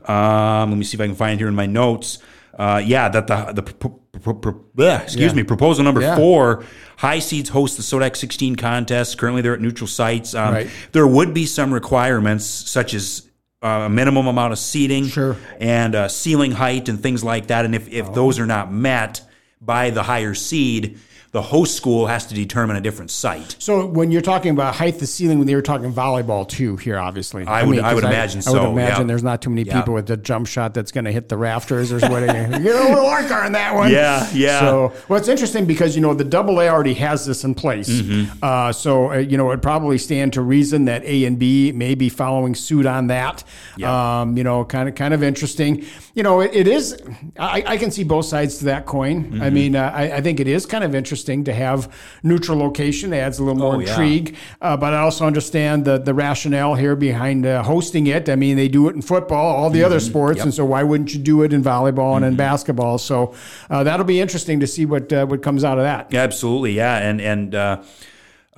Um, 0.07 0.71
let 0.71 0.79
me 0.79 0.85
see 0.85 0.97
if 0.97 1.01
I 1.03 1.07
can 1.07 1.15
find 1.15 1.35
it 1.35 1.39
here 1.39 1.49
in 1.49 1.55
my 1.55 1.67
notes. 1.67 2.19
Uh, 2.59 2.83
yeah, 2.85 3.09
that 3.11 3.27
the 3.27 3.53
the 3.53 3.91
pro, 4.19 4.35
pro, 4.35 4.53
pro, 4.53 4.97
excuse 4.97 5.33
yeah. 5.33 5.37
me 5.37 5.43
proposal 5.43 5.85
number 5.85 6.01
yeah. 6.01 6.17
four 6.17 6.65
high 6.99 7.19
seeds 7.19 7.49
host 7.49 7.77
the 7.77 7.83
SoDak 7.83 8.17
16 8.17 8.57
contest. 8.57 9.19
Currently, 9.19 9.43
they're 9.43 9.55
at 9.55 9.61
neutral 9.61 9.87
sites. 9.87 10.35
Um, 10.35 10.55
right. 10.55 10.71
There 10.93 11.07
would 11.07 11.33
be 11.33 11.47
some 11.47 11.73
requirements 11.73 12.45
such 12.45 12.95
as 12.95 13.29
uh, 13.63 13.85
a 13.87 13.89
minimum 13.89 14.27
amount 14.27 14.53
of 14.53 14.59
seating 14.59 15.07
sure. 15.07 15.37
and 15.61 15.95
uh, 15.95 16.09
ceiling 16.09 16.53
height 16.53 16.89
and 16.89 17.01
things 17.01 17.25
like 17.25 17.49
that. 17.49 17.65
And 17.65 17.75
if, 17.75 17.89
if 17.89 18.09
oh. 18.09 18.13
those 18.13 18.39
are 18.39 18.47
not 18.47 18.73
met 18.73 19.23
by 19.61 19.91
the 19.91 20.03
higher 20.03 20.35
seed, 20.35 20.99
the 21.31 21.43
host 21.43 21.77
school 21.77 22.07
has 22.07 22.27
to 22.27 22.35
determine 22.35 22.77
a 22.77 22.81
different 22.81 23.11
site. 23.11 23.57
So 23.59 23.85
when 23.87 24.11
you're 24.11 24.23
talking 24.23 24.51
about 24.51 24.75
height 24.75 24.99
the 24.99 25.07
ceiling, 25.07 25.39
when 25.39 25.47
they 25.47 25.55
were 25.55 25.63
talking 25.63 25.93
volleyball 25.93 26.49
too 26.49 26.77
here, 26.77 26.99
obviously. 26.99 27.45
I, 27.47 27.61
I 27.61 27.65
would 27.65 27.77
mean, 27.77 27.85
I 27.85 27.93
would 27.93 28.05
imagine 28.05 28.39
I, 28.39 28.43
so. 28.43 28.59
I 28.59 28.63
would 28.63 28.73
imagine 28.73 29.03
yeah. 29.03 29.07
there's 29.09 29.23
not 29.23 29.43
too 29.43 29.51
many 29.51 29.65
people 29.65 29.93
with 29.93 30.11
a 30.11 30.17
jump 30.17 30.47
shot 30.47 30.73
that's 30.73 30.91
going 30.91 31.05
to 31.05 31.13
hit 31.13 31.29
the 31.29 31.37
rafters 31.37 31.93
or 31.93 32.01
whatever. 32.01 32.57
you 32.57 32.65
get 32.65 32.77
a 32.77 32.89
little 32.89 33.07
arc 33.07 33.31
on 33.31 33.53
that 33.53 33.75
one. 33.75 33.93
Yeah, 33.93 34.29
yeah. 34.33 34.61
So 34.61 34.93
well, 35.09 35.19
it's 35.19 35.29
interesting 35.29 35.67
because 35.67 35.95
you 35.95 36.01
know 36.01 36.15
the 36.15 36.25
Double 36.25 36.61
A 36.61 36.69
already 36.69 36.95
has 36.95 37.27
this 37.27 37.45
in 37.45 37.55
place. 37.55 37.91
Mm-hmm. 37.91 38.39
Uh, 38.43 38.73
so 38.73 39.13
uh, 39.13 39.17
you 39.19 39.37
know 39.37 39.51
it 39.51 39.61
probably 39.61 39.99
stand 39.99 40.33
to 40.35 40.43
reason 40.43 40.87
that 40.87 41.05
A 41.05 41.25
and 41.25 41.39
B 41.39 41.73
may 41.73 41.95
be 41.95 42.09
following 42.09 42.55
suit 42.55 42.87
on 42.87 43.09
that. 43.09 43.45
Yeah. 43.77 44.21
Um, 44.21 44.37
you 44.37 44.45
know, 44.45 44.65
kind 44.65 44.89
of 44.89 44.95
kind 44.95 45.13
of 45.13 45.23
interesting. 45.23 45.85
You 46.15 46.23
know, 46.23 46.41
it, 46.41 46.55
it 46.55 46.67
is. 46.67 47.01
I, 47.39 47.63
I, 47.67 47.77
can 47.77 47.91
see 47.91 48.03
both 48.03 48.25
sides 48.25 48.59
to 48.59 48.65
that 48.67 48.87
coin. 48.87 49.25
Mm-hmm. 49.25 49.43
I 49.43 49.51
mean, 49.51 49.77
uh, 49.77 49.93
I, 49.95 50.17
I 50.17 50.21
think 50.21 50.41
it 50.41 50.49
is 50.49 50.67
kind 50.67 50.83
of 50.83 50.95
interesting 51.19 51.45
to 51.45 51.53
have 51.53 51.93
neutral 52.23 52.59
location. 52.59 53.13
It 53.13 53.19
adds 53.19 53.39
a 53.39 53.45
little 53.45 53.61
more 53.61 53.77
oh, 53.77 53.81
intrigue. 53.81 54.31
Yeah. 54.31 54.37
Uh, 54.61 54.77
but 54.77 54.95
I 54.95 54.99
also 54.99 55.27
understand 55.27 55.85
the, 55.85 55.99
the 55.99 56.15
rationale 56.15 56.75
here 56.75 56.95
behind 56.95 57.45
uh, 57.45 57.63
hosting 57.63 58.07
it. 58.07 58.29
I 58.29 58.37
mean, 58.37 58.57
they 58.57 58.69
do 58.69 58.89
it 58.89 58.95
in 58.95 59.03
football, 59.03 59.57
all 59.57 59.71
the 59.71 59.81
mm-hmm. 59.81 59.87
other 59.87 60.01
sports, 60.01 60.39
yep. 60.39 60.45
and 60.45 60.55
so 60.55 60.65
why 60.65 60.83
wouldn't 60.83 61.13
you 61.13 61.21
do 61.21 61.43
it 61.43 61.53
in 61.53 61.63
volleyball 61.63 62.15
and 62.15 62.25
mm-hmm. 62.25 62.33
in 62.33 62.37
basketball? 62.37 62.99
So 62.99 63.35
uh, 63.69 63.83
that'll 63.85 64.07
be 64.07 64.21
interesting 64.21 64.61
to 64.61 64.67
see 64.67 64.87
what 64.87 65.13
uh, 65.13 65.27
what 65.27 65.43
comes 65.43 65.65
out 65.65 65.79
of 65.79 65.85
that. 65.85 66.15
Absolutely, 66.15 66.73
yeah, 66.73 66.99
and 66.99 67.21
and. 67.21 67.55
Uh, 67.55 67.83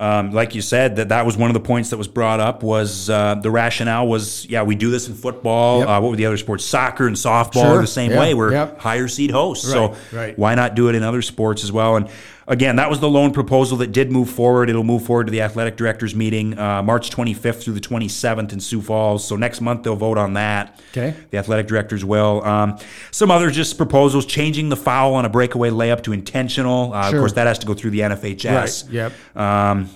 um, 0.01 0.31
like 0.31 0.55
you 0.55 0.63
said, 0.63 0.95
that 0.95 1.09
that 1.09 1.27
was 1.27 1.37
one 1.37 1.51
of 1.51 1.53
the 1.53 1.59
points 1.59 1.91
that 1.91 1.97
was 1.97 2.07
brought 2.07 2.39
up. 2.39 2.63
Was 2.63 3.07
uh, 3.07 3.35
the 3.35 3.51
rationale 3.51 4.07
was, 4.07 4.47
yeah, 4.47 4.63
we 4.63 4.73
do 4.73 4.89
this 4.89 5.07
in 5.07 5.13
football. 5.13 5.81
Yep. 5.81 5.87
Uh, 5.87 6.01
what 6.01 6.09
were 6.09 6.15
the 6.15 6.25
other 6.25 6.37
sports? 6.37 6.65
Soccer 6.65 7.05
and 7.05 7.15
softball 7.15 7.61
sure. 7.61 7.77
are 7.77 7.81
the 7.81 7.85
same 7.85 8.17
way. 8.17 8.33
We're 8.33 8.51
yep. 8.51 8.79
higher 8.79 9.07
seed 9.07 9.29
hosts, 9.29 9.67
right. 9.67 9.93
so 9.93 10.17
right. 10.17 10.35
why 10.39 10.55
not 10.55 10.73
do 10.73 10.89
it 10.89 10.95
in 10.95 11.03
other 11.03 11.21
sports 11.21 11.63
as 11.63 11.71
well? 11.71 11.97
And 11.97 12.09
again, 12.47 12.75
that 12.77 12.89
was 12.89 12.99
the 12.99 13.09
lone 13.09 13.31
proposal 13.31 13.77
that 13.77 13.91
did 13.91 14.11
move 14.11 14.29
forward. 14.29 14.69
It'll 14.69 14.83
move 14.83 15.03
forward 15.05 15.27
to 15.27 15.31
the 15.31 15.41
athletic 15.41 15.77
directors 15.77 16.13
meeting 16.15 16.57
uh, 16.57 16.81
March 16.83 17.09
25th 17.09 17.63
through 17.63 17.73
the 17.73 17.79
27th 17.79 18.51
in 18.53 18.59
Sioux 18.59 18.81
Falls. 18.81 19.25
So 19.25 19.35
next 19.35 19.61
month 19.61 19.83
they'll 19.83 19.95
vote 19.95 20.17
on 20.17 20.33
that. 20.33 20.79
Okay. 20.91 21.15
The 21.29 21.37
athletic 21.37 21.67
directors 21.67 22.03
will. 22.03 22.43
Um, 22.43 22.77
some 23.11 23.31
other 23.31 23.49
just 23.51 23.77
proposals: 23.77 24.25
changing 24.25 24.69
the 24.69 24.75
foul 24.77 25.13
on 25.13 25.25
a 25.25 25.29
breakaway 25.29 25.69
layup 25.69 26.03
to 26.03 26.13
intentional. 26.13 26.93
Uh, 26.93 27.09
Sure. 27.09 27.19
Of 27.19 27.21
course, 27.23 27.33
that 27.33 27.47
has 27.47 27.59
to 27.59 27.67
go 27.67 27.73
through 27.73 27.91
the 27.91 27.99
NFHS. 28.01 28.85
Right, 28.85 28.93
yep. 28.93 29.13
Um, 29.35 29.89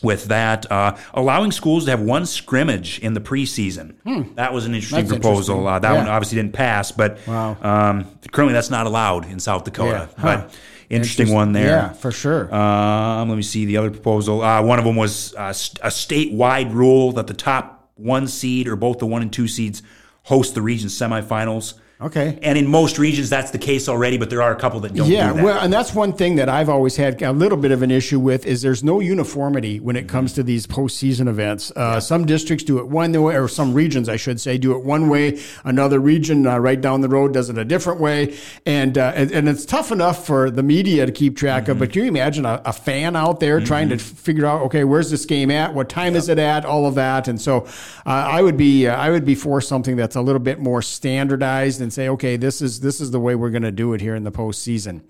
with 0.00 0.26
that, 0.26 0.70
uh, 0.70 0.96
allowing 1.12 1.50
schools 1.50 1.84
to 1.86 1.90
have 1.90 2.00
one 2.00 2.24
scrimmage 2.24 3.00
in 3.00 3.14
the 3.14 3.20
preseason. 3.20 3.94
That 4.36 4.52
was 4.52 4.64
an 4.64 4.74
interesting 4.74 5.04
Hmm. 5.04 5.08
That's 5.10 5.20
proposal. 5.20 5.56
interesting. 5.56 5.66
Uh, 5.66 5.78
that 5.80 5.92
Yeah. 5.92 5.98
one 5.98 6.08
obviously 6.08 6.36
didn't 6.36 6.52
pass, 6.52 6.92
but 6.92 7.18
Wow. 7.26 7.56
um, 7.62 8.04
currently 8.30 8.52
that's 8.54 8.70
not 8.70 8.86
allowed 8.86 9.28
in 9.28 9.40
South 9.40 9.64
Dakota. 9.64 10.08
Yeah. 10.16 10.22
Huh. 10.22 10.36
But 10.46 10.54
interesting 10.90 11.32
one 11.32 11.52
there. 11.52 11.66
Yeah, 11.66 11.92
for 11.92 12.10
sure. 12.10 12.52
Um, 12.54 13.28
let 13.28 13.36
me 13.36 13.42
see 13.42 13.64
the 13.64 13.76
other 13.76 13.90
proposal. 13.90 14.42
Uh, 14.42 14.62
one 14.62 14.78
of 14.78 14.84
them 14.84 14.96
was 14.96 15.34
uh, 15.34 15.52
st- 15.52 15.78
a 15.82 15.88
statewide 15.88 16.72
rule 16.72 17.12
that 17.12 17.26
the 17.26 17.34
top 17.34 17.90
one 17.94 18.26
seed 18.28 18.68
or 18.68 18.76
both 18.76 18.98
the 18.98 19.06
one 19.06 19.22
and 19.22 19.32
two 19.32 19.48
seeds 19.48 19.82
host 20.24 20.54
the 20.54 20.62
region 20.62 20.88
semifinals. 20.88 21.74
Okay. 22.00 22.38
And 22.42 22.56
in 22.56 22.68
most 22.68 22.96
regions, 22.96 23.28
that's 23.28 23.50
the 23.50 23.58
case 23.58 23.88
already, 23.88 24.18
but 24.18 24.30
there 24.30 24.40
are 24.40 24.52
a 24.52 24.56
couple 24.56 24.78
that 24.80 24.94
don't 24.94 25.08
yeah, 25.10 25.30
do 25.30 25.34
that. 25.34 25.44
well, 25.44 25.60
and 25.60 25.72
that's 25.72 25.92
one 25.92 26.12
thing 26.12 26.36
that 26.36 26.48
I've 26.48 26.68
always 26.68 26.94
had 26.94 27.20
a 27.22 27.32
little 27.32 27.58
bit 27.58 27.72
of 27.72 27.82
an 27.82 27.90
issue 27.90 28.20
with 28.20 28.46
is 28.46 28.62
there's 28.62 28.84
no 28.84 29.00
uniformity 29.00 29.80
when 29.80 29.96
it 29.96 30.06
comes 30.06 30.32
to 30.34 30.44
these 30.44 30.64
postseason 30.64 31.26
events. 31.26 31.72
Uh, 31.74 31.98
Some 31.98 32.24
districts 32.24 32.64
do 32.64 32.78
it 32.78 32.86
one 32.86 33.10
way, 33.20 33.36
or 33.36 33.48
some 33.48 33.74
regions, 33.74 34.08
I 34.08 34.14
should 34.16 34.40
say, 34.40 34.58
do 34.58 34.76
it 34.76 34.84
one 34.84 35.08
way. 35.08 35.40
Another 35.64 35.98
region 35.98 36.46
uh, 36.46 36.58
right 36.58 36.80
down 36.80 37.00
the 37.00 37.08
road 37.08 37.34
does 37.34 37.50
it 37.50 37.58
a 37.58 37.64
different 37.64 37.98
way, 38.00 38.36
and 38.64 38.96
uh, 38.96 39.12
and, 39.16 39.32
and 39.32 39.48
it's 39.48 39.64
tough 39.66 39.90
enough 39.90 40.24
for 40.24 40.52
the 40.52 40.62
media 40.62 41.04
to 41.04 41.10
keep 41.10 41.36
track 41.36 41.64
Mm-hmm. 41.64 41.72
of. 41.72 41.78
But 41.80 41.92
can 41.92 42.02
you 42.02 42.08
imagine 42.08 42.46
a, 42.46 42.62
a 42.64 42.72
fan 42.72 43.16
out 43.16 43.40
there 43.40 43.58
trying 43.60 43.88
to 43.88 43.98
figure 43.98 44.46
out, 44.46 44.62
okay, 44.66 44.84
where's 44.84 45.10
this 45.10 45.24
game 45.24 45.50
at? 45.50 45.74
What 45.74 45.88
time 45.88 46.14
is 46.14 46.28
it 46.28 46.38
at? 46.38 46.64
All 46.64 46.86
of 46.86 46.94
that, 46.94 47.26
and 47.26 47.40
so 47.40 47.66
uh, 48.06 48.10
I 48.10 48.40
would 48.40 48.56
be 48.56 48.86
uh, 48.86 48.94
I 48.94 49.10
would 49.10 49.24
be 49.24 49.34
for 49.34 49.60
something 49.60 49.96
that's 49.96 50.14
a 50.14 50.20
little 50.20 50.38
bit 50.38 50.60
more 50.60 50.80
standardized 50.80 51.80
and 51.80 51.87
say, 51.92 52.08
okay, 52.10 52.36
this 52.36 52.60
is 52.62 52.80
this 52.80 53.00
is 53.00 53.10
the 53.10 53.20
way 53.20 53.34
we're 53.34 53.50
going 53.50 53.62
to 53.62 53.72
do 53.72 53.92
it 53.94 54.00
here 54.00 54.14
in 54.14 54.24
the 54.24 54.32
postseason. 54.32 55.02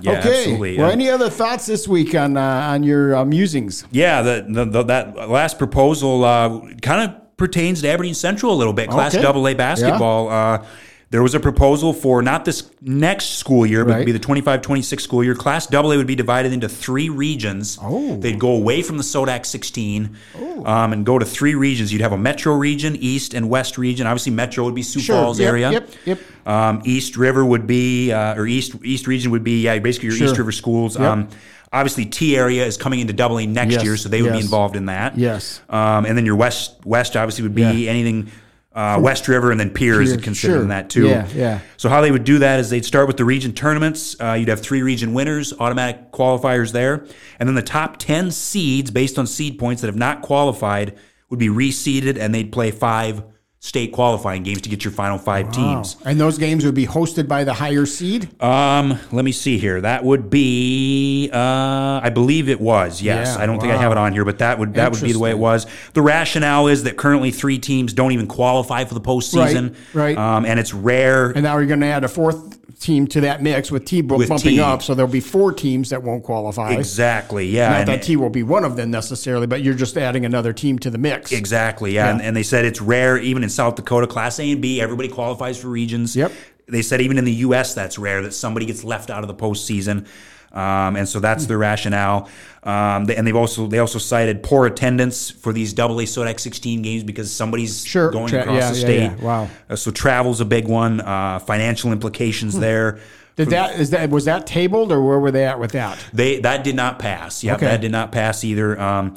Yeah, 0.00 0.18
okay. 0.18 0.38
absolutely. 0.40 0.78
Well, 0.78 0.88
Yeah. 0.88 0.92
any 0.92 1.08
other 1.10 1.30
thoughts 1.30 1.66
this 1.66 1.86
week 1.88 2.14
on 2.14 2.36
uh, 2.36 2.40
on 2.42 2.82
your 2.82 3.16
uh, 3.16 3.24
musings? 3.24 3.84
Yeah, 3.90 4.22
the, 4.22 4.46
the, 4.48 4.64
the 4.64 4.82
that 4.84 5.28
last 5.30 5.58
proposal 5.58 6.24
uh, 6.24 6.60
kind 6.82 7.10
of 7.10 7.36
pertains 7.36 7.82
to 7.82 7.88
Aberdeen 7.88 8.14
Central 8.14 8.52
a 8.52 8.56
little 8.56 8.72
bit. 8.72 8.90
Class 8.90 9.14
Okay. 9.14 9.22
Double 9.22 9.46
A 9.48 9.54
basketball. 9.54 10.28
Uh, 10.28 10.64
there 11.14 11.22
was 11.22 11.32
a 11.32 11.38
proposal 11.38 11.92
for 11.92 12.22
not 12.22 12.44
this 12.44 12.68
next 12.82 13.36
school 13.38 13.64
year, 13.64 13.84
but 13.84 13.92
Right. 13.92 13.96
it'd 13.98 14.06
be 14.06 14.10
the 14.10 14.18
25-26 14.18 15.00
school 15.04 15.22
year. 15.22 15.36
Class 15.36 15.72
AA 15.72 15.96
would 15.96 16.08
be 16.08 16.16
divided 16.16 16.52
into 16.52 16.68
three 16.68 17.08
regions. 17.08 17.78
Oh. 17.80 18.16
They'd 18.16 18.40
go 18.40 18.50
away 18.50 18.82
from 18.82 18.96
the 18.96 19.04
Sodak 19.04 19.46
16 19.46 20.10
um, 20.64 20.92
and 20.92 21.06
go 21.06 21.16
to 21.20 21.24
three 21.24 21.54
regions. 21.54 21.92
You'd 21.92 22.02
have 22.02 22.10
a 22.10 22.18
Metro 22.18 22.52
region, 22.54 22.96
East 22.96 23.32
and 23.32 23.48
West 23.48 23.78
region. 23.78 24.08
Obviously, 24.08 24.32
Metro 24.32 24.64
would 24.64 24.74
be 24.74 24.82
Sioux 24.82 24.98
Sure. 24.98 25.14
Falls 25.22 25.38
Yep, 25.38 25.48
area. 25.48 25.70
yep, 25.70 25.88
yep. 26.04 26.18
Um, 26.48 26.82
East 26.84 27.16
River 27.16 27.44
would 27.44 27.68
be, 27.68 28.10
uh, 28.10 28.34
or 28.34 28.48
East 28.48 28.72
East 28.82 29.06
region 29.06 29.30
would 29.30 29.44
be, 29.44 29.62
yeah, 29.62 29.78
basically 29.78 30.08
your 30.08 30.16
Sure. 30.16 30.26
East 30.26 30.36
River 30.38 30.50
schools. 30.50 30.98
Yep. 30.98 31.08
Um, 31.08 31.28
obviously, 31.72 32.06
Tea 32.06 32.36
Area 32.36 32.66
is 32.66 32.76
coming 32.76 32.98
into 32.98 33.12
doubling 33.12 33.52
next 33.52 33.74
Yes, 33.74 33.84
year, 33.84 33.96
so 33.96 34.08
they 34.08 34.20
would 34.20 34.32
be 34.32 34.40
involved 34.40 34.74
in 34.74 34.86
that. 34.86 35.16
Yes. 35.16 35.60
Um, 35.70 36.06
and 36.06 36.18
then 36.18 36.26
your 36.26 36.34
West 36.34 36.72
West 36.84 37.16
obviously 37.16 37.44
would 37.44 37.54
be 37.54 37.62
Yeah. 37.62 37.90
anything. 37.92 38.32
Uh, 38.74 38.98
West 39.00 39.28
River 39.28 39.52
and 39.52 39.60
then 39.60 39.70
Piers 39.70 40.10
is 40.10 40.20
considered 40.20 40.54
sure. 40.54 40.62
in 40.62 40.68
that 40.68 40.90
too. 40.90 41.06
Yeah, 41.06 41.28
yeah. 41.32 41.60
So 41.76 41.88
how 41.88 42.00
they 42.00 42.10
would 42.10 42.24
do 42.24 42.40
that 42.40 42.58
is 42.58 42.70
they'd 42.70 42.84
start 42.84 43.06
with 43.06 43.16
the 43.16 43.24
region 43.24 43.52
tournaments. 43.52 44.16
Uh, 44.20 44.32
you'd 44.32 44.48
have 44.48 44.60
three 44.60 44.82
region 44.82 45.14
winners, 45.14 45.52
automatic 45.60 46.10
qualifiers 46.10 46.72
there, 46.72 47.06
and 47.38 47.48
then 47.48 47.54
the 47.54 47.62
top 47.62 47.98
ten 47.98 48.32
seeds 48.32 48.90
based 48.90 49.16
on 49.16 49.28
seed 49.28 49.60
points 49.60 49.80
that 49.82 49.86
have 49.86 49.96
not 49.96 50.22
qualified 50.22 50.98
would 51.30 51.38
be 51.38 51.48
reseeded, 51.48 52.18
and 52.18 52.34
they'd 52.34 52.50
play 52.50 52.72
five 52.72 53.22
state 53.64 53.92
qualifying 53.92 54.42
games 54.42 54.60
to 54.60 54.68
get 54.68 54.84
your 54.84 54.92
final 54.92 55.16
five 55.16 55.50
teams. 55.50 55.96
And 56.04 56.20
those 56.20 56.36
games 56.36 56.66
would 56.66 56.74
be 56.74 56.86
hosted 56.86 57.26
by 57.26 57.44
the 57.44 57.54
higher 57.54 57.86
seed. 57.86 58.28
Um, 58.42 58.98
let 59.10 59.24
me 59.24 59.32
see 59.32 59.56
here. 59.56 59.80
That 59.80 60.04
would 60.04 60.28
be, 60.28 61.30
uh, 61.32 61.38
I 62.02 62.10
believe 62.10 62.50
it 62.50 62.60
was. 62.60 63.00
Yes, 63.00 63.34
Yeah, 63.36 63.42
I 63.42 63.46
don't 63.46 63.58
think 63.58 63.72
I 63.72 63.78
have 63.78 63.90
it 63.90 63.96
on 63.96 64.12
here, 64.12 64.26
but 64.26 64.38
that 64.40 64.58
would 64.58 64.74
that 64.74 64.92
would 64.92 65.00
be 65.02 65.12
the 65.12 65.18
way 65.18 65.30
it 65.30 65.38
was. 65.38 65.66
The 65.94 66.02
rationale 66.02 66.66
is 66.66 66.82
that 66.82 66.98
currently 66.98 67.30
three 67.30 67.58
teams 67.58 67.94
don't 67.94 68.12
even 68.12 68.26
qualify 68.26 68.84
for 68.84 68.92
the 68.92 69.00
postseason, 69.00 69.74
Right, 69.94 70.14
right. 70.14 70.18
Um, 70.18 70.44
and 70.44 70.60
it's 70.60 70.74
rare. 70.74 71.30
And 71.30 71.42
now 71.42 71.56
you're 71.56 71.66
going 71.66 71.80
to 71.80 71.86
add 71.86 72.04
a 72.04 72.08
fourth 72.08 72.60
team 72.80 73.06
to 73.06 73.22
that 73.22 73.40
mix 73.40 73.70
with 73.70 73.86
T 73.86 74.02
bu- 74.02 74.18
bumping 74.28 74.56
T. 74.56 74.60
up, 74.60 74.82
so 74.82 74.94
there'll 74.94 75.10
be 75.10 75.20
four 75.20 75.52
teams 75.54 75.88
that 75.88 76.02
won't 76.02 76.22
qualify. 76.22 76.72
exactly, 76.72 77.46
yeah, 77.46 77.70
Not 77.70 77.78
and 77.80 77.88
that 77.88 77.98
it- 78.00 78.02
T 78.02 78.16
will 78.16 78.28
be 78.28 78.42
one 78.42 78.62
of 78.62 78.76
them 78.76 78.90
necessarily, 78.90 79.46
but 79.46 79.62
you're 79.62 79.72
just 79.74 79.96
adding 79.96 80.26
another 80.26 80.52
team 80.52 80.78
to 80.80 80.90
the 80.90 80.98
mix. 80.98 81.32
Exactly, 81.32 81.94
yeah. 81.94 82.10
And, 82.10 82.20
Yeah. 82.20 82.26
and 82.26 82.36
they 82.36 82.42
said 82.42 82.66
it's 82.66 82.82
rare, 82.82 83.16
even 83.16 83.42
in 83.42 83.48
South 83.54 83.76
Dakota, 83.76 84.06
Class 84.06 84.38
A 84.40 84.50
and 84.52 84.60
B, 84.60 84.80
everybody 84.80 85.08
qualifies 85.08 85.58
for 85.60 85.68
regions. 85.68 86.14
Yep. 86.16 86.32
They 86.66 86.82
said 86.82 87.00
even 87.00 87.18
in 87.18 87.24
the 87.24 87.32
U.S., 87.46 87.74
that's 87.74 87.98
rare 87.98 88.22
that 88.22 88.32
somebody 88.32 88.66
gets 88.66 88.84
left 88.84 89.10
out 89.10 89.22
of 89.22 89.28
the 89.28 89.34
postseason. 89.34 90.06
Um, 90.52 90.94
and 90.96 91.08
so 91.08 91.18
that's 91.18 91.46
their 91.46 91.58
rationale. 91.58 92.28
Um, 92.62 93.06
they, 93.06 93.16
and 93.16 93.26
they've 93.26 93.34
also 93.36 93.66
they 93.66 93.80
also 93.80 93.98
cited 93.98 94.42
poor 94.44 94.66
attendance 94.66 95.28
for 95.30 95.52
these 95.52 95.72
double 95.72 95.98
A 95.98 96.04
Sodak 96.04 96.38
16 96.38 96.80
games 96.80 97.02
because 97.02 97.30
somebody's 97.32 97.84
Sure. 97.84 98.10
going 98.12 98.28
Tra- 98.28 98.42
across 98.42 98.56
yeah, 98.56 98.70
the 98.70 98.76
yeah, 98.76 98.80
state. 99.10 99.18
yeah. 99.18 99.24
Wow. 99.24 99.48
Uh, 99.68 99.74
so 99.76 99.90
travel's 99.90 100.40
a 100.40 100.44
big 100.44 100.68
one. 100.68 101.00
Uh, 101.00 101.40
financial 101.40 101.90
implications 101.92 102.56
there. 102.58 103.00
Did 103.36 103.50
that 103.50 103.80
is 103.80 103.90
that 103.90 104.10
was 104.10 104.26
that 104.26 104.46
tabled 104.46 104.92
or 104.92 105.04
where 105.04 105.18
were 105.18 105.32
they 105.32 105.44
at 105.44 105.58
with 105.58 105.72
that? 105.72 105.98
They 106.12 106.38
that 106.40 106.62
did 106.62 106.76
not 106.76 107.00
pass. 107.00 107.42
Yeah, 107.42 107.56
Okay. 107.56 107.66
that 107.66 107.80
did 107.80 107.90
not 107.90 108.12
pass 108.12 108.44
either. 108.44 108.80
Um, 108.80 109.16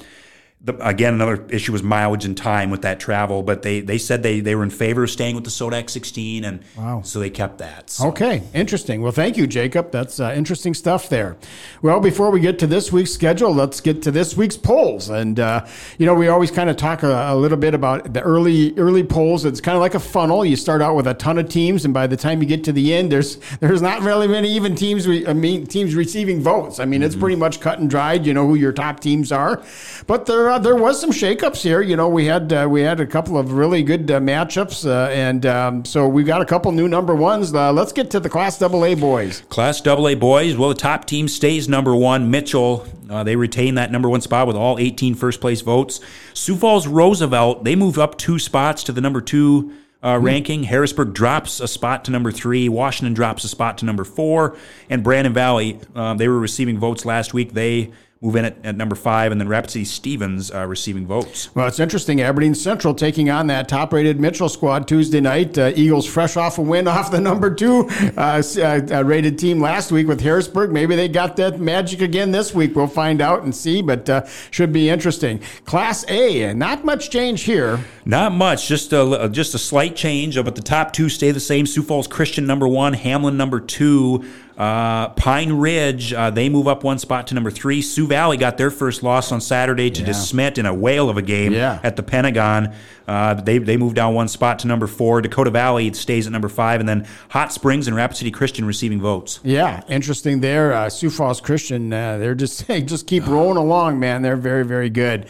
the, 0.59 0.75
again, 0.85 1.13
another 1.13 1.45
issue 1.49 1.71
was 1.71 1.83
mileage 1.83 2.25
and 2.25 2.35
time 2.35 2.71
with 2.71 2.81
that 2.81 2.99
travel, 2.99 3.43
but 3.43 3.61
they 3.61 3.79
they 3.79 3.99
said 3.99 4.23
they, 4.23 4.39
they 4.39 4.55
were 4.55 4.63
in 4.63 4.71
favor 4.71 5.03
of 5.03 5.11
staying 5.11 5.35
with 5.35 5.43
the 5.43 5.51
Sodak 5.51 5.87
16, 5.87 6.43
and 6.43 6.61
Wow. 6.75 7.01
so 7.03 7.19
they 7.19 7.29
kept 7.29 7.59
that. 7.59 7.91
So. 7.91 8.07
Okay, 8.07 8.41
interesting. 8.55 9.03
Well, 9.03 9.11
thank 9.11 9.37
you, 9.37 9.45
Jacob. 9.45 9.91
That's 9.91 10.19
uh, 10.19 10.33
interesting 10.35 10.73
stuff 10.73 11.09
there. 11.09 11.37
Well, 11.83 11.99
before 11.99 12.31
we 12.31 12.39
get 12.39 12.57
to 12.59 12.67
this 12.67 12.91
week's 12.91 13.11
schedule, 13.11 13.53
let's 13.53 13.79
get 13.81 14.01
to 14.01 14.11
this 14.11 14.35
week's 14.35 14.57
polls. 14.57 15.09
And 15.09 15.39
uh, 15.39 15.67
you 15.99 16.07
know, 16.07 16.15
we 16.15 16.27
always 16.27 16.49
kind 16.49 16.71
of 16.71 16.75
talk 16.75 17.03
a, 17.03 17.27
a 17.31 17.35
little 17.35 17.57
bit 17.57 17.75
about 17.75 18.11
the 18.13 18.21
early 18.21 18.73
early 18.79 19.03
polls. 19.03 19.45
It's 19.45 19.61
kind 19.61 19.75
of 19.75 19.81
like 19.81 19.93
a 19.93 19.99
funnel. 19.99 20.43
You 20.43 20.55
start 20.55 20.81
out 20.81 20.95
with 20.95 21.05
a 21.05 21.13
ton 21.13 21.37
of 21.37 21.47
teams, 21.49 21.85
and 21.85 21.93
by 21.93 22.07
the 22.07 22.17
time 22.17 22.41
you 22.41 22.47
get 22.47 22.63
to 22.63 22.73
the 22.73 22.95
end, 22.95 23.11
there's 23.11 23.35
there's 23.59 23.83
not 23.83 24.01
really 24.01 24.27
many 24.27 24.49
even 24.53 24.75
teams. 24.75 25.07
Re, 25.07 25.25
I 25.27 25.33
mean, 25.33 25.67
teams 25.67 25.93
receiving 25.93 26.41
votes. 26.41 26.79
I 26.79 26.85
mean, 26.85 27.03
it's 27.03 27.15
pretty 27.15 27.35
much 27.35 27.59
cut 27.61 27.77
and 27.77 27.87
dried. 27.87 28.25
You 28.25 28.33
know 28.33 28.47
who 28.47 28.55
your 28.55 28.73
top 28.73 28.99
teams 29.01 29.31
are. 29.31 29.61
But 30.07 30.25
there 30.25 30.46
uh, 30.49 30.59
there 30.59 30.75
was 30.75 30.99
some 30.99 31.11
shakeups 31.11 31.61
here. 31.61 31.81
You 31.81 31.95
know, 31.95 32.09
we 32.09 32.25
had 32.25 32.51
uh, 32.51 32.67
we 32.69 32.81
had 32.81 32.99
a 32.99 33.05
couple 33.05 33.37
of 33.37 33.53
really 33.53 33.83
good 33.83 34.09
uh, 34.11 34.19
matchups, 34.19 34.87
uh, 34.87 35.09
and 35.11 35.45
um, 35.45 35.85
so 35.85 36.07
we 36.07 36.23
got 36.23 36.41
a 36.41 36.45
couple 36.45 36.71
new 36.71 36.87
number 36.87 37.15
ones. 37.15 37.53
Uh, 37.53 37.71
let's 37.71 37.91
get 37.91 38.11
to 38.11 38.19
the 38.19 38.29
Class 38.29 38.61
AA 38.61 38.95
boys. 38.95 39.41
Class 39.49 39.85
AA 39.85 40.15
boys, 40.15 40.57
well, 40.57 40.69
the 40.69 40.75
top 40.75 41.05
team 41.05 41.27
stays 41.27 41.69
number 41.69 41.95
one. 41.95 42.29
Mitchell, 42.29 42.85
uh, 43.09 43.23
they 43.23 43.35
retain 43.35 43.75
that 43.75 43.91
number 43.91 44.09
one 44.09 44.21
spot 44.21 44.47
with 44.47 44.55
all 44.55 44.77
18 44.77 45.15
first 45.15 45.41
place 45.41 45.61
votes. 45.61 45.99
Sioux 46.33 46.55
Falls 46.55 46.87
Roosevelt, 46.87 47.63
they 47.63 47.75
move 47.75 47.97
up 47.97 48.17
two 48.17 48.39
spots 48.39 48.83
to 48.83 48.91
the 48.91 49.01
number 49.01 49.21
two 49.21 49.73
uh, 50.03 50.19
ranking. 50.19 50.63
Harrisburg 50.63 51.13
drops 51.13 51.59
a 51.59 51.67
spot 51.67 52.05
to 52.05 52.11
number 52.11 52.31
three. 52.31 52.69
Washington 52.69 53.13
drops 53.13 53.43
a 53.43 53.47
spot 53.47 53.77
to 53.79 53.85
number 53.85 54.03
four. 54.03 54.55
And 54.89 55.03
Brandon 55.03 55.33
Valley, 55.33 55.79
uh, 55.95 56.13
they 56.13 56.27
were 56.27 56.39
receiving 56.39 56.79
votes 56.79 57.05
last 57.05 57.33
week. 57.33 57.53
They 57.53 57.91
move 58.21 58.35
in 58.35 58.45
at, 58.45 58.65
at 58.65 58.75
number 58.75 58.95
five. 58.95 59.31
And 59.31 59.39
then 59.39 59.47
Rapid 59.47 59.71
City 59.71 59.85
Stevens 59.85 60.51
uh, 60.51 60.65
receiving 60.65 61.05
votes. 61.05 61.53
Well, 61.55 61.67
it's 61.67 61.79
interesting. 61.79 62.21
Aberdeen 62.21 62.55
Central 62.55 62.93
taking 62.93 63.29
on 63.29 63.47
that 63.47 63.67
top-rated 63.67 64.19
Mitchell 64.19 64.49
squad 64.49 64.87
Tuesday 64.87 65.21
night. 65.21 65.57
Uh, 65.57 65.71
Eagles 65.75 66.07
fresh 66.07 66.35
off 66.37 66.57
a 66.57 66.61
win 66.61 66.87
off 66.87 67.11
the 67.11 67.21
number 67.21 67.53
two 67.53 67.87
uh, 68.17 68.41
uh, 68.57 68.61
uh, 68.91 69.03
rated 69.03 69.37
team 69.37 69.61
last 69.61 69.91
week 69.91 70.07
with 70.07 70.21
Harrisburg. 70.21 70.71
Maybe 70.71 70.95
they 70.95 71.07
got 71.07 71.35
that 71.37 71.59
magic 71.59 72.01
again 72.01 72.31
this 72.31 72.53
week. 72.53 72.75
We'll 72.75 72.87
find 72.87 73.21
out 73.21 73.43
and 73.43 73.55
see, 73.55 73.81
but 73.81 74.09
uh, 74.09 74.25
should 74.51 74.73
be 74.73 74.89
interesting. 74.89 75.39
Class 75.65 76.05
A, 76.09 76.53
not 76.53 76.83
much 76.83 77.09
change 77.09 77.43
here. 77.43 77.79
Not 78.05 78.31
much, 78.31 78.67
just 78.67 78.93
a 78.93 79.29
just 79.31 79.53
a 79.53 79.59
slight 79.59 79.95
change. 79.95 80.35
But 80.35 80.55
the 80.55 80.61
top 80.61 80.93
two 80.93 81.09
stay 81.09 81.31
the 81.31 81.39
same. 81.39 81.65
Sioux 81.65 81.83
Falls 81.83 82.07
Christian 82.07 82.47
number 82.47 82.67
one, 82.67 82.93
Hamlin 82.93 83.37
number 83.37 83.59
two, 83.59 84.23
uh, 84.57 85.09
Pine 85.09 85.53
Ridge 85.53 86.13
uh, 86.13 86.31
they 86.31 86.49
move 86.49 86.67
up 86.67 86.83
one 86.83 86.97
spot 86.99 87.27
to 87.27 87.35
number 87.35 87.51
three. 87.51 87.81
Sioux 87.81 88.07
Valley 88.07 88.37
got 88.37 88.57
their 88.57 88.71
first 88.71 89.03
loss 89.03 89.31
on 89.31 89.39
Saturday 89.39 89.89
to 89.91 90.03
DeSmet 90.03 90.57
in 90.57 90.65
a 90.65 90.73
whale 90.73 91.09
of 91.09 91.17
a 91.17 91.21
game 91.21 91.53
Yeah. 91.53 91.79
at 91.83 91.95
the 91.95 92.03
Pentagon. 92.03 92.73
Uh, 93.07 93.35
they 93.35 93.57
they 93.57 93.77
moved 93.77 93.95
down 93.95 94.13
one 94.13 94.27
spot 94.27 94.59
to 94.59 94.67
number 94.67 94.85
four. 94.85 95.21
Dakota 95.21 95.49
Valley 95.49 95.93
stays 95.93 96.27
at 96.27 96.33
number 96.33 96.49
five, 96.49 96.81
and 96.81 96.89
then 96.89 97.07
Hot 97.29 97.53
Springs 97.53 97.87
and 97.87 97.95
Rapid 97.95 98.17
City 98.17 98.31
Christian 98.31 98.65
receiving 98.65 98.99
votes. 98.99 99.39
Yeah, 99.45 99.81
interesting 99.87 100.41
there. 100.41 100.73
Uh, 100.73 100.89
Sioux 100.89 101.09
Falls 101.09 101.39
Christian, 101.39 101.93
uh, 101.93 102.17
they're 102.17 102.35
just 102.35 102.67
they 102.67 102.81
just 102.81 103.07
keep 103.07 103.25
rolling 103.25 103.55
along, 103.55 103.97
man. 103.99 104.23
They're 104.23 104.35
very, 104.35 104.65
very 104.65 104.89
good. 104.89 105.27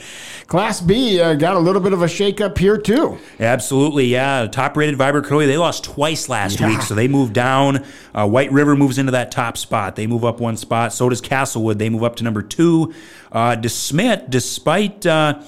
Class 0.47 0.81
B 0.81 1.21
uh, 1.21 1.35
got 1.35 1.55
a 1.55 1.59
little 1.59 1.81
bit 1.81 1.93
of 1.93 2.01
a 2.01 2.05
shakeup 2.07 2.57
here 2.57 2.77
too. 2.79 3.19
Absolutely, 3.39 4.05
yeah. 4.05 4.47
Top 4.47 4.75
rated 4.75 4.97
Viborg 4.97 5.27
Hurley, 5.27 5.45
they 5.45 5.57
lost 5.57 5.83
twice 5.83 6.29
last 6.29 6.59
Yeah. 6.59 6.69
week, 6.69 6.81
so 6.81 6.95
they 6.95 7.07
moved 7.07 7.33
down. 7.33 7.85
Uh, 8.15 8.27
White 8.27 8.51
River 8.51 8.75
moves 8.75 8.97
into 8.97 9.11
that 9.17 9.31
top 9.31 9.57
spot. 9.57 9.95
They 9.95 10.07
move 10.07 10.23
up 10.23 10.39
one 10.39 10.57
spot. 10.57 10.93
So 10.93 11.09
does 11.09 11.21
Castlewood. 11.21 11.79
They 11.79 11.89
move 11.89 12.03
up 12.03 12.15
to 12.17 12.23
number 12.23 12.41
two. 12.41 12.93
Uh, 13.31 13.55
DeSmet, 13.55 14.29
despite. 14.29 15.05
Uh, 15.05 15.41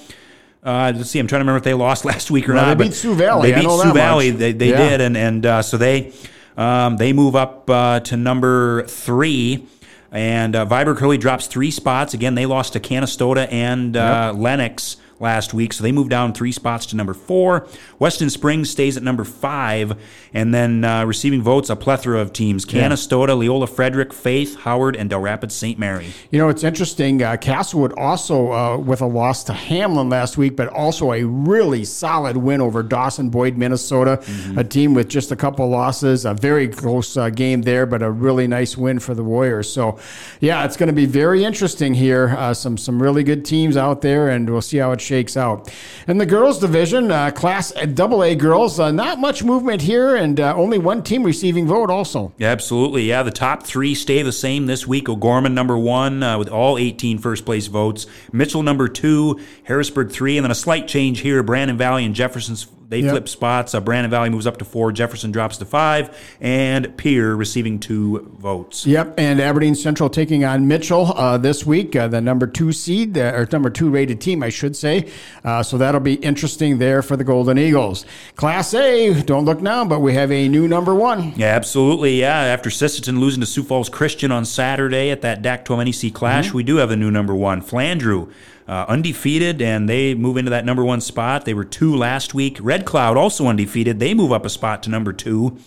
uh, 0.64 0.92
let's 0.96 1.10
see. 1.10 1.20
I'm 1.20 1.28
trying 1.28 1.40
to 1.40 1.44
remember 1.44 1.58
if 1.58 1.64
they 1.64 1.74
lost 1.74 2.04
last 2.12 2.30
week 2.32 2.50
or 2.50 2.54
Well, 2.54 2.66
not. 2.66 2.78
they 2.78 2.86
beat 2.86 2.94
Sioux 2.94 3.16
Valley. 3.16 3.50
They 3.52 3.56
I 3.56 3.60
beat 3.62 3.68
know 3.68 3.82
Sioux 3.82 3.94
Valley. 3.94 4.32
much. 4.32 4.40
They, 4.40 4.52
they 4.52 4.70
Yeah. 4.72 4.90
did, 4.90 5.02
and 5.02 5.16
and 5.18 5.46
uh, 5.46 5.62
so 5.62 5.78
they 5.78 6.12
um, 6.58 6.98
they 6.98 7.14
move 7.14 7.36
up 7.36 7.70
uh, 7.70 8.00
to 8.02 8.18
number 8.18 8.84
three. 8.84 9.66
And 10.12 10.56
uh, 10.56 10.66
Viborg 10.66 10.98
Hurley 11.00 11.20
drops 11.20 11.46
three 11.46 11.70
spots. 11.72 12.16
Again, 12.16 12.34
they 12.34 12.48
lost 12.48 12.74
to 12.74 12.80
Canistota 12.80 13.48
and 13.52 13.96
uh, 13.96 14.34
Lennox 14.36 14.98
last 15.20 15.54
week, 15.54 15.74
so 15.74 15.84
they 15.84 15.92
moved 15.92 16.10
down 16.10 16.34
three 16.34 16.52
spots 16.52 16.86
to 16.88 16.96
number 16.96 17.14
four. 17.14 17.68
Wessington 18.00 18.30
Springs 18.30 18.70
stays 18.70 18.98
at 18.98 19.04
number 19.04 19.24
five, 19.24 19.98
and 20.34 20.54
then 20.54 20.84
uh, 20.84 21.06
receiving 21.06 21.42
votes 21.42 21.70
a 21.70 21.76
plethora 21.76 22.20
of 22.20 22.34
teams: 22.34 22.66
Canistota, 22.66 23.38
Leola 23.38 23.68
Frederick, 23.68 24.14
Faith, 24.14 24.60
Howard, 24.62 24.96
and 24.96 25.10
Dell 25.10 25.20
Rapids 25.20 25.56
St. 25.56 25.78
Mary. 25.78 26.08
You 26.32 26.40
know, 26.40 26.50
it's 26.50 26.64
interesting. 26.64 27.22
Uh, 27.22 27.38
Castlewood 27.38 27.94
also 27.94 28.52
uh, 28.52 28.78
with 28.78 29.02
a 29.02 29.06
loss 29.06 29.44
to 29.46 29.54
Hamlin 29.54 30.10
last 30.10 30.38
week, 30.38 30.56
but 30.56 30.68
also 30.70 31.14
a 31.14 31.24
really 31.24 31.86
solid 31.86 32.38
win 32.38 32.62
over 32.62 32.84
Dawson 32.84 33.30
Boyd, 33.30 33.58
Minnesota, 33.58 34.24
a 34.58 34.64
team 34.64 34.94
with 34.94 35.10
just 35.10 35.32
a 35.32 35.36
couple 35.36 35.68
losses. 35.70 36.26
A 36.26 36.34
very 36.34 36.68
close 36.68 37.16
uh, 37.18 37.30
game 37.30 37.62
there, 37.64 37.86
but 37.86 38.02
a 38.02 38.10
really 38.10 38.48
nice 38.48 38.78
win 38.78 39.00
for 39.00 39.14
the 39.14 39.24
Warriors. 39.24 39.72
So, 39.72 40.00
yeah, 40.40 40.66
it's 40.66 40.78
going 40.78 40.88
to 40.88 40.94
be 40.94 41.06
very 41.06 41.44
interesting 41.44 41.94
here. 41.94 42.30
Uh, 42.30 42.54
some 42.54 42.78
some 42.78 43.02
really 43.02 43.24
good 43.24 43.46
teams 43.46 43.78
out 43.78 44.02
there, 44.02 44.30
and 44.30 44.50
we'll 44.50 44.62
see 44.62 44.78
how 44.78 44.92
it 44.92 45.02
shakes 45.10 45.36
out. 45.36 45.74
In 46.08 46.20
the 46.20 46.26
girls 46.26 46.60
division, 46.60 47.12
uh, 47.12 47.32
Class 47.32 47.72
Double 47.96 48.24
A 48.24 48.36
girls, 48.36 48.80
uh, 48.80 48.92
not 48.92 49.18
much 49.18 49.44
movement 49.44 49.82
here, 49.82 50.16
and 50.16 50.40
uh, 50.40 50.56
only 50.56 50.78
one 50.78 51.02
team 51.02 51.24
receiving 51.24 51.66
vote. 51.66 51.90
Also, 51.90 52.32
absolutely. 52.40 53.06
Yeah, 53.06 53.24
the 53.24 53.32
top 53.32 53.64
three 53.64 53.96
stay 53.96 54.22
the 54.22 54.32
same 54.32 54.68
this 54.68 54.86
week. 54.86 55.10
O'Gorman 55.10 55.56
number 55.56 55.78
one 55.78 56.22
uh, 56.22 56.38
with 56.38 56.48
all 56.48 56.78
18 56.78 57.18
first 57.18 57.44
place 57.44 57.66
votes. 57.66 58.06
Mitchell 58.32 58.62
number 58.62 58.88
two, 58.88 59.40
Harrisburg 59.64 60.12
three, 60.12 60.38
and 60.38 60.44
then 60.44 60.52
a 60.52 60.56
slight 60.56 60.88
change 60.88 61.22
here. 61.22 61.42
Brandon 61.42 61.76
Valley 61.76 62.06
and 62.06 62.14
Jefferson's 62.14 62.68
they 62.90 63.00
Yep. 63.02 63.12
flip 63.12 63.30
spots. 63.30 63.76
Uh, 63.76 63.80
Brandon 63.80 64.10
Valley 64.10 64.30
moves 64.32 64.48
up 64.48 64.58
to 64.58 64.66
four. 64.66 64.92
Jefferson 64.92 65.32
drops 65.32 65.58
to 65.58 65.66
five, 65.66 66.10
and 66.42 66.98
Pierre 66.98 67.36
receiving 67.36 67.78
two 67.80 68.28
votes. 68.40 68.86
Yep, 68.88 69.14
and 69.20 69.40
Aberdeen 69.40 69.76
Central 69.76 70.10
taking 70.10 70.44
on 70.44 70.68
Mitchell 70.68 71.14
uh, 71.16 71.38
this 71.38 71.66
week, 71.66 71.96
uh, 71.96 72.08
the 72.08 72.20
number 72.20 72.48
two 72.48 72.72
seed, 72.72 73.18
uh, 73.18 73.32
or 73.36 73.48
number 73.52 73.70
two 73.70 73.90
rated 73.92 74.20
team, 74.20 74.42
I 74.42 74.50
should 74.50 74.76
say. 74.76 75.08
Uh, 75.46 75.62
so 75.62 75.78
that'll 75.78 76.02
be 76.02 76.16
interesting 76.16 76.80
there 76.80 77.02
for 77.04 77.16
the 77.16 77.24
Golden 77.24 77.58
Eagles. 77.60 78.06
Class 78.36 78.74
A, 78.74 79.22
don't 79.22 79.46
look 79.46 79.62
now, 79.62 79.86
but 79.86 80.00
we 80.00 80.16
have 80.16 80.32
a 80.32 80.48
new 80.50 80.68
number 80.68 80.96
one. 80.96 81.34
Yeah, 81.36 81.48
absolutely. 81.56 82.20
Yeah, 82.20 82.40
after 82.40 82.70
Sisseton 82.72 83.20
losing 83.20 83.42
to 83.42 83.46
Sioux 83.46 83.64
Falls 83.64 83.88
Christian 83.90 84.32
on 84.32 84.46
Saturday 84.46 85.12
at 85.12 85.22
that 85.22 85.44
DAC 85.44 85.64
12 85.66 85.86
NEC 85.86 86.14
clash, 86.14 86.54
we 86.54 86.64
do 86.64 86.78
have 86.78 86.90
a 86.90 86.96
new 86.96 87.12
number 87.12 87.36
one. 87.36 87.62
Flandreau, 87.62 88.30
uh, 88.70 88.86
undefeated, 88.88 89.64
and 89.64 89.90
they 89.90 90.14
move 90.14 90.38
into 90.38 90.52
that 90.52 90.64
number 90.64 90.86
one 90.86 91.02
spot. 91.02 91.44
They 91.44 91.56
were 91.56 91.66
two 91.66 91.96
last 91.96 92.36
week. 92.36 92.60
Red 92.62 92.86
Cloud, 92.86 93.18
also 93.18 93.48
undefeated. 93.48 94.00
They 94.00 94.14
move 94.14 94.32
up 94.32 94.46
a 94.46 94.50
spot 94.50 94.84
to 94.84 94.92
number 94.92 95.12
two. 95.12 95.58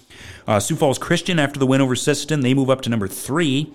Uh, 0.47 0.61
Sioux 0.61 0.77
Falls 0.77 0.99
Christian, 0.99 1.41
after 1.41 1.59
the 1.59 1.67
win 1.67 1.81
over 1.81 1.97
Sisseton, 1.97 2.43
they 2.43 2.55
move 2.55 2.71
up 2.71 2.81
to 2.83 2.91
number 2.91 3.09
three. 3.09 3.75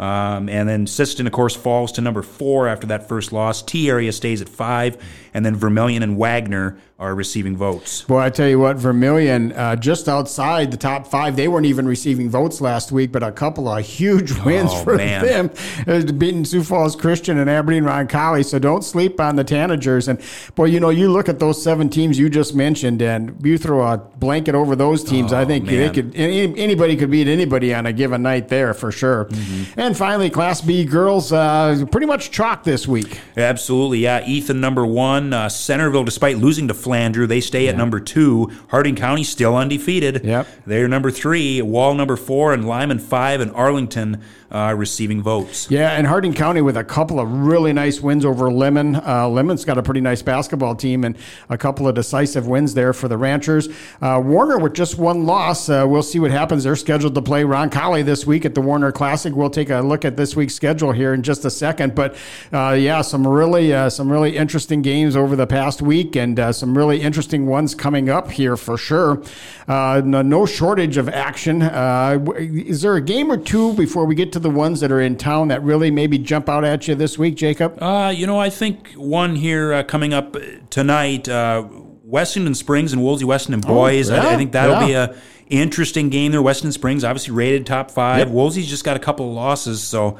Um, 0.00 0.48
and 0.48 0.68
then 0.68 0.86
Sisseton, 0.86 1.26
of 1.26 1.32
course, 1.32 1.54
falls 1.54 1.92
to 1.92 2.00
number 2.00 2.22
four 2.22 2.66
after 2.66 2.88
that 2.88 3.08
first 3.08 3.32
loss. 3.32 3.62
Tea 3.62 3.88
Area 3.88 4.10
stays 4.12 4.42
at 4.42 4.48
five, 4.48 5.00
and 5.32 5.46
then 5.46 5.54
Vermillion 5.54 6.02
and 6.02 6.18
Wagner 6.18 6.76
are 6.98 7.14
receiving 7.14 7.54
votes. 7.54 8.02
Boy, 8.04 8.20
I 8.20 8.30
tell 8.30 8.48
you 8.48 8.58
what, 8.58 8.78
Vermillion, 8.78 9.52
uh, 9.52 9.76
just 9.76 10.08
outside 10.08 10.70
the 10.70 10.78
top 10.78 11.06
five, 11.06 11.36
they 11.36 11.46
weren't 11.46 11.66
even 11.66 11.86
receiving 11.86 12.30
votes 12.30 12.62
last 12.62 12.90
week, 12.90 13.12
but 13.12 13.22
a 13.22 13.30
couple 13.30 13.68
of 13.68 13.84
huge 13.84 14.32
wins 14.38 14.70
Oh, 14.72 14.76
for 14.84 14.96
man. 14.96 15.22
them, 15.22 15.50
uh, 15.86 16.10
beating 16.12 16.46
Sioux 16.46 16.62
Falls 16.64 16.96
Christian 16.96 17.36
and 17.36 17.50
Aberdeen 17.50 17.84
Roncalli. 17.84 18.42
So 18.46 18.58
don't 18.58 18.82
sleep 18.82 19.20
on 19.20 19.36
the 19.36 19.44
Tanagers. 19.44 20.08
And 20.08 20.18
boy, 20.54 20.64
you 20.66 20.80
know, 20.80 20.88
you 20.88 21.10
look 21.12 21.28
at 21.28 21.38
those 21.38 21.62
seven 21.62 21.90
teams 21.90 22.18
you 22.18 22.30
just 22.30 22.54
mentioned, 22.54 23.02
and 23.02 23.36
you 23.44 23.58
throw 23.58 23.86
a 23.86 23.98
blanket 23.98 24.54
over 24.54 24.74
those 24.74 25.04
teams. 25.04 25.34
I 25.34 25.44
think 25.44 25.66
they 25.66 25.90
Oh, 25.90 25.92
could 25.92 26.16
any, 26.16 26.58
anybody 26.58 26.96
could 26.96 27.10
beat 27.10 27.28
anybody 27.28 27.74
on 27.74 27.84
a 27.84 27.92
given 27.92 28.22
night 28.22 28.48
there 28.48 28.72
for 28.72 28.90
sure. 28.90 29.26
Mm-hmm. 29.26 29.78
And 29.78 29.94
finally, 29.94 30.30
Class 30.30 30.62
B 30.62 30.86
girls, 30.86 31.30
uh, 31.30 31.84
pretty 31.92 32.06
much 32.06 32.30
chalk 32.30 32.64
this 32.64 32.88
week. 32.88 33.20
Absolutely, 33.36 33.98
yeah. 33.98 34.26
Ethan 34.26 34.62
number 34.62 34.86
one. 34.86 35.34
Uh, 35.34 35.50
Centerville, 35.50 36.04
despite 36.04 36.38
losing 36.38 36.68
to 36.68 36.74
Flandreau, 36.86 37.26
they 37.26 37.40
stay 37.40 37.68
at 37.68 37.76
number 37.76 37.98
two. 37.98 38.50
Harding 38.68 38.94
County 38.94 39.24
still 39.24 39.56
undefeated. 39.56 40.24
Yep. 40.24 40.46
They're 40.66 40.86
number 40.86 41.10
three. 41.10 41.60
Wall 41.60 41.94
number 41.94 42.16
four, 42.16 42.54
and 42.54 42.66
Lyman 42.66 43.00
five, 43.00 43.40
and 43.40 43.50
Arlington 43.52 44.22
uh, 44.50 44.74
receiving 44.76 45.22
votes. 45.22 45.70
Yeah, 45.70 45.90
and 45.90 46.06
Harding 46.06 46.32
County 46.32 46.60
with 46.60 46.76
a 46.76 46.84
couple 46.84 47.18
of 47.18 47.30
really 47.30 47.72
nice 47.72 48.00
wins 48.00 48.24
over 48.24 48.46
Lemmon. 48.46 48.96
Uh, 48.96 49.26
Lemmon's 49.26 49.64
got 49.64 49.78
a 49.78 49.82
pretty 49.82 50.00
nice 50.00 50.22
basketball 50.22 50.74
team 50.74 51.04
and 51.04 51.16
a 51.48 51.58
couple 51.58 51.88
of 51.88 51.94
decisive 51.94 52.46
wins 52.46 52.74
there 52.74 52.92
for 52.92 53.08
the 53.08 53.16
Ranchers. 53.16 53.68
Uh, 54.00 54.22
Warner 54.24 54.58
with 54.58 54.74
just 54.74 54.98
one 54.98 55.26
loss. 55.26 55.68
Uh, 55.68 55.84
we'll 55.88 56.02
see 56.02 56.20
what 56.20 56.30
happens. 56.30 56.64
They're 56.64 56.76
scheduled 56.76 57.14
to 57.16 57.22
play 57.22 57.42
Roncalli 57.42 58.04
this 58.04 58.26
week 58.26 58.44
at 58.44 58.54
the 58.54 58.60
Warner 58.60 58.92
Classic. 58.92 59.34
We'll 59.34 59.50
take 59.50 59.70
a 59.70 59.80
look 59.80 60.04
at 60.04 60.16
this 60.16 60.36
week's 60.36 60.54
schedule 60.54 60.92
here 60.92 61.12
in 61.12 61.22
just 61.22 61.44
a 61.44 61.50
second. 61.50 61.94
But 61.94 62.16
uh, 62.52 62.76
yeah, 62.78 63.02
some 63.02 63.26
really 63.26 63.72
uh, 63.72 63.90
some 63.90 64.10
really 64.10 64.36
interesting 64.36 64.82
games 64.82 65.16
over 65.16 65.34
the 65.34 65.46
past 65.46 65.82
week, 65.82 66.16
and 66.16 66.54
some 66.54 66.76
really 66.76 67.00
interesting 67.00 67.46
ones 67.46 67.74
coming 67.74 68.08
up 68.08 68.30
here 68.30 68.56
for 68.56 68.78
sure. 68.78 69.22
No, 69.68 70.46
shortage 70.46 70.96
of 70.96 71.08
action. 71.08 71.62
Is 71.62 72.82
there 72.82 72.94
a 72.94 73.00
game 73.00 73.30
or 73.30 73.36
two 73.36 73.74
before 73.74 74.04
we 74.04 74.14
get 74.14 74.32
to 74.32 74.35
the 74.40 74.50
ones 74.50 74.80
that 74.80 74.90
are 74.92 75.00
in 75.00 75.16
town 75.16 75.48
that 75.48 75.62
really 75.62 75.90
maybe 75.90 76.18
jump 76.18 76.48
out 76.48 76.64
at 76.64 76.86
you 76.88 76.94
this 76.94 77.18
week, 77.18 77.34
Jacob? 77.36 77.80
Uh, 77.82 78.12
you 78.14 78.26
know, 78.26 78.38
I 78.38 78.50
think 78.50 78.92
one 78.92 79.36
here 79.36 79.72
uh, 79.72 79.82
coming 79.82 80.12
up 80.14 80.36
tonight. 80.70 81.28
Uh, 81.28 81.64
Wessington 82.08 82.54
Springs 82.54 82.92
and 82.92 83.02
Wolsey 83.02 83.24
Wessington 83.24 83.60
boys. 83.62 84.10
I, 84.10 84.16
I 84.18 84.34
Oh, 84.34 84.36
think 84.36 84.52
that'll 84.52 84.88
yeah. 84.88 85.06
be 85.08 85.12
a 85.14 85.16
interesting 85.48 86.08
game 86.08 86.32
there. 86.32 86.42
Wessington 86.42 86.72
Springs 86.72 87.02
obviously 87.04 87.34
rated 87.34 87.66
top 87.66 87.90
five. 87.90 88.18
Yep. 88.18 88.28
Wolsey's 88.28 88.68
just 88.68 88.84
got 88.84 88.96
a 88.96 89.00
couple 89.00 89.28
of 89.28 89.34
losses, 89.34 89.82
so. 89.82 90.18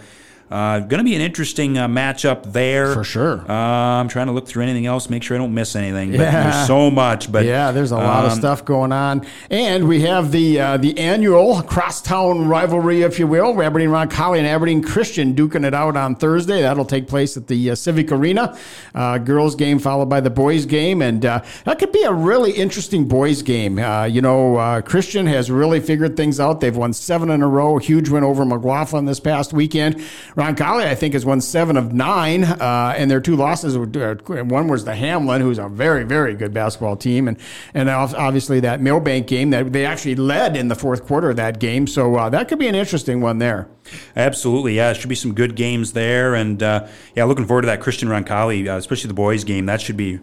Uh, 0.50 0.78
going 0.78 0.98
to 0.98 1.04
be 1.04 1.14
an 1.16 1.20
interesting 1.20 1.76
uh, 1.76 1.88
matchup 1.88 2.52
there 2.52 2.94
For 2.94 3.02
sure. 3.02 3.40
Uh, 3.50 3.52
I'm 3.52 4.06
trying 4.08 4.26
to 4.28 4.32
look 4.32 4.46
through 4.46 4.62
anything 4.62 4.86
else, 4.86 5.10
make 5.10 5.22
sure 5.24 5.36
I 5.36 5.38
don't 5.38 5.54
miss 5.54 5.74
anything. 5.74 6.12
But 6.12 6.20
Yeah. 6.20 6.50
there's 6.50 6.66
so 6.68 6.90
much. 6.90 7.32
But 7.32 7.44
yeah, 7.46 7.72
there's 7.72 7.90
a 7.90 7.96
lot 7.96 8.24
of 8.24 8.32
um, 8.32 8.38
stuff 8.38 8.64
going 8.64 8.92
on, 8.92 9.26
and 9.50 9.88
we 9.88 10.02
have 10.02 10.30
the 10.30 10.60
uh, 10.60 10.76
the 10.76 10.96
annual 10.98 11.62
crosstown 11.62 12.46
rivalry, 12.48 13.02
if 13.02 13.18
you 13.18 13.26
will. 13.26 13.60
Aberdeen 13.60 13.88
Roncalli 13.90 14.38
and 14.38 14.46
Aberdeen 14.46 14.82
Christian 14.82 15.34
duking 15.34 15.64
it 15.66 15.74
out 15.74 15.96
on 15.96 16.14
Thursday. 16.14 16.62
That'll 16.62 16.84
take 16.84 17.08
place 17.08 17.36
at 17.36 17.48
the 17.48 17.70
uh, 17.70 17.74
Civic 17.74 18.12
Arena. 18.12 18.56
Uh, 18.94 19.18
girls 19.18 19.54
game 19.56 19.78
followed 19.80 20.06
by 20.08 20.20
the 20.20 20.30
boys 20.30 20.64
game, 20.64 21.02
and 21.02 21.24
uh, 21.26 21.42
that 21.64 21.78
could 21.80 21.90
be 21.92 22.02
a 22.02 22.12
really 22.12 22.52
interesting 22.52 23.08
boys 23.08 23.42
game. 23.42 23.78
Uh, 23.78 24.04
you 24.04 24.22
know, 24.22 24.56
uh, 24.56 24.80
Christian 24.80 25.26
has 25.26 25.50
really 25.50 25.80
figured 25.80 26.16
things 26.16 26.38
out. 26.38 26.60
They've 26.60 26.76
won 26.76 26.92
seven 26.92 27.30
in 27.30 27.42
a 27.42 27.48
row. 27.48 27.78
Huge 27.78 28.08
win 28.08 28.22
over 28.22 28.44
McLaughlin 28.44 29.06
this 29.06 29.18
past 29.20 29.52
weekend. 29.52 30.00
Roncalli, 30.36 30.84
I 30.86 30.94
think, 30.94 31.14
has 31.14 31.24
won 31.24 31.40
seven 31.40 31.78
of 31.78 31.94
nine, 31.94 32.44
uh, 32.44 32.94
and 32.96 33.10
their 33.10 33.20
two 33.22 33.36
losses. 33.36 33.76
were- 33.78 33.86
uh, 34.28 34.44
One 34.44 34.68
was 34.68 34.84
the 34.84 34.94
Hamlin, 34.94 35.40
who's 35.40 35.58
a 35.58 35.66
very, 35.68 36.04
very 36.04 36.34
good 36.34 36.52
basketball 36.52 36.94
team, 36.96 37.26
and 37.26 37.38
and 37.72 37.88
obviously 37.88 38.60
that 38.60 38.82
Milbank 38.82 39.26
game 39.26 39.48
that 39.50 39.72
they 39.72 39.86
actually 39.86 40.14
led 40.14 40.54
in 40.54 40.68
the 40.68 40.74
fourth 40.74 41.06
quarter 41.06 41.30
of 41.30 41.36
that 41.36 41.58
game. 41.58 41.86
So 41.86 42.16
uh, 42.16 42.28
that 42.28 42.48
could 42.48 42.58
be 42.58 42.68
an 42.68 42.74
interesting 42.74 43.22
one 43.22 43.38
there. 43.38 43.66
Absolutely, 44.14 44.74
yeah. 44.76 44.90
It 44.90 44.96
should 44.98 45.08
be 45.08 45.14
some 45.14 45.32
good 45.32 45.54
games 45.56 45.92
there, 45.92 46.34
and 46.34 46.62
uh, 46.62 46.86
yeah, 47.14 47.24
looking 47.24 47.46
forward 47.46 47.62
to 47.62 47.66
that 47.68 47.80
Christian 47.80 48.08
Roncalli, 48.08 48.68
uh, 48.68 48.76
especially 48.76 49.08
the 49.08 49.14
boys 49.14 49.42
game. 49.42 49.64
That 49.66 49.80
should 49.80 49.96
be 49.96 50.18